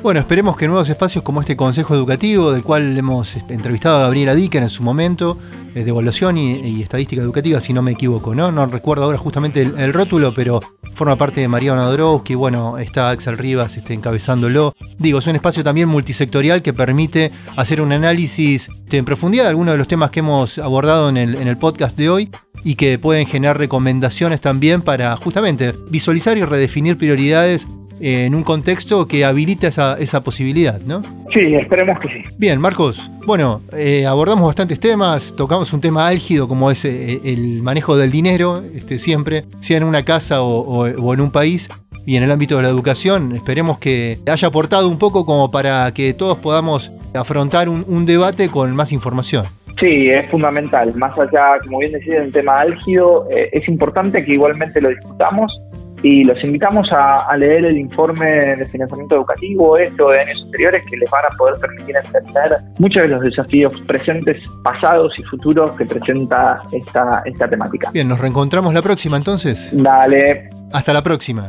Bueno, 0.02 0.18
esperemos 0.18 0.56
que 0.56 0.66
nuevos 0.66 0.88
espacios 0.88 1.22
como 1.22 1.40
este 1.42 1.54
Consejo 1.54 1.94
Educativo, 1.94 2.50
del 2.50 2.64
cual 2.64 2.98
hemos 2.98 3.36
este, 3.36 3.54
entrevistado 3.54 3.98
a 3.98 4.00
Gabriela 4.00 4.34
Dicker 4.34 4.60
en 4.60 4.68
su 4.68 4.82
momento, 4.82 5.38
de 5.74 5.88
evaluación 5.88 6.36
y, 6.38 6.82
estadística 6.82 7.22
educativa, 7.22 7.60
si 7.60 7.72
no 7.72 7.82
me 7.82 7.92
equivoco, 7.92 8.34
¿no? 8.34 8.50
No 8.50 8.66
recuerdo 8.66 9.04
ahora 9.04 9.16
justamente 9.16 9.62
el, 9.62 9.92
rótulo, 9.92 10.34
pero 10.34 10.60
forma 10.92 11.14
parte 11.14 11.40
de 11.40 11.46
María 11.46 11.76
Nadrowski, 11.76 12.34
bueno, 12.34 12.78
está 12.78 13.10
Axel 13.10 13.38
Rivas 13.38 13.76
este, 13.76 13.94
encabezándolo. 13.94 14.74
Digo, 14.98 15.20
es 15.20 15.26
un 15.28 15.36
espacio 15.36 15.62
también 15.62 15.88
multisectorial 15.88 16.62
que 16.62 16.72
permite 16.72 17.30
hacer 17.56 17.80
un 17.80 17.92
análisis 17.92 18.70
este, 18.70 18.98
en 18.98 19.04
profundidad 19.04 19.44
de 19.44 19.50
algunos 19.50 19.74
de 19.74 19.78
los 19.78 19.86
temas 19.86 20.10
que 20.10 20.18
hemos 20.18 20.58
abordado 20.58 21.10
en 21.10 21.16
el 21.16 21.58
podcast 21.58 21.96
de 21.96 22.10
hoy 22.10 22.30
y 22.64 22.74
que 22.74 22.98
pueden 22.98 23.26
generar 23.26 23.56
recomendaciones 23.56 24.40
también 24.40 24.82
para 24.82 25.16
justamente 25.16 25.74
visualizar 25.90 26.36
y 26.36 26.44
redefinir 26.44 26.98
prioridades 26.98 27.68
en 28.02 28.34
un 28.34 28.42
contexto 28.42 29.06
que 29.06 29.24
habilita 29.24 29.68
esa, 29.68 29.96
esa 29.96 30.22
posibilidad, 30.22 30.80
¿no? 30.80 31.02
Sí, 31.32 31.54
esperemos 31.54 32.00
que 32.00 32.08
sí. 32.08 32.34
Bien, 32.36 32.60
Marcos, 32.60 33.08
bueno, 33.26 33.62
eh, 33.72 34.04
abordamos 34.06 34.44
bastantes 34.46 34.80
temas, 34.80 35.34
tocamos 35.36 35.72
un 35.72 35.80
tema 35.80 36.08
álgido 36.08 36.48
como 36.48 36.72
es 36.72 36.84
eh, 36.84 37.20
el 37.24 37.62
manejo 37.62 37.96
del 37.96 38.10
dinero, 38.10 38.62
este, 38.74 38.98
siempre, 38.98 39.44
sea 39.60 39.76
en 39.76 39.84
una 39.84 40.02
casa 40.04 40.42
o, 40.42 41.14
en 41.14 41.20
un 41.20 41.30
país, 41.30 41.68
y 42.04 42.16
en 42.16 42.24
el 42.24 42.32
ámbito 42.32 42.56
de 42.56 42.64
la 42.64 42.68
educación, 42.68 43.36
esperemos 43.36 43.78
que 43.78 44.18
haya 44.26 44.48
aportado 44.48 44.88
un 44.88 44.98
poco 44.98 45.24
como 45.24 45.52
para 45.52 45.94
que 45.94 46.12
todos 46.12 46.36
podamos 46.38 46.90
afrontar 47.14 47.68
un, 47.68 48.04
debate 48.04 48.48
con 48.48 48.74
más 48.74 48.90
información. 48.90 49.44
Sí, 49.80 50.10
es 50.10 50.28
fundamental. 50.28 50.92
Más 50.96 51.16
allá, 51.16 51.60
como 51.62 51.78
bien 51.78 51.92
decía, 51.92 52.20
un 52.20 52.32
tema 52.32 52.60
álgido, 52.60 53.28
eh, 53.30 53.48
es 53.52 53.68
importante 53.68 54.24
que 54.24 54.32
igualmente 54.32 54.80
lo 54.80 54.88
discutamos 54.88 55.60
y 56.02 56.24
los 56.24 56.42
invitamos 56.44 56.88
a, 56.92 57.36
leer 57.36 57.64
el 57.64 57.78
informe 57.78 58.26
de 58.56 58.66
financiamiento 58.66 59.16
educativo, 59.16 59.76
esto 59.76 60.10
de 60.10 60.20
años 60.20 60.42
anteriores, 60.44 60.84
que 60.86 60.96
les 60.96 61.10
van 61.10 61.24
a 61.24 61.36
poder 61.36 61.58
permitir 61.58 61.96
entender 61.96 62.58
muchos 62.78 63.02
de 63.04 63.08
los 63.08 63.22
desafíos 63.22 63.72
presentes, 63.86 64.42
pasados 64.62 65.12
y 65.18 65.22
futuros 65.22 65.76
que 65.76 65.86
presenta 65.86 66.62
esta, 66.72 67.22
esta 67.24 67.48
temática. 67.48 67.90
Bien, 67.92 68.08
nos 68.08 68.20
reencontramos 68.20 68.74
la 68.74 68.82
próxima 68.82 69.16
entonces. 69.16 69.70
Dale. 69.72 70.50
Hasta 70.72 70.92
la 70.92 71.02
próxima. 71.02 71.48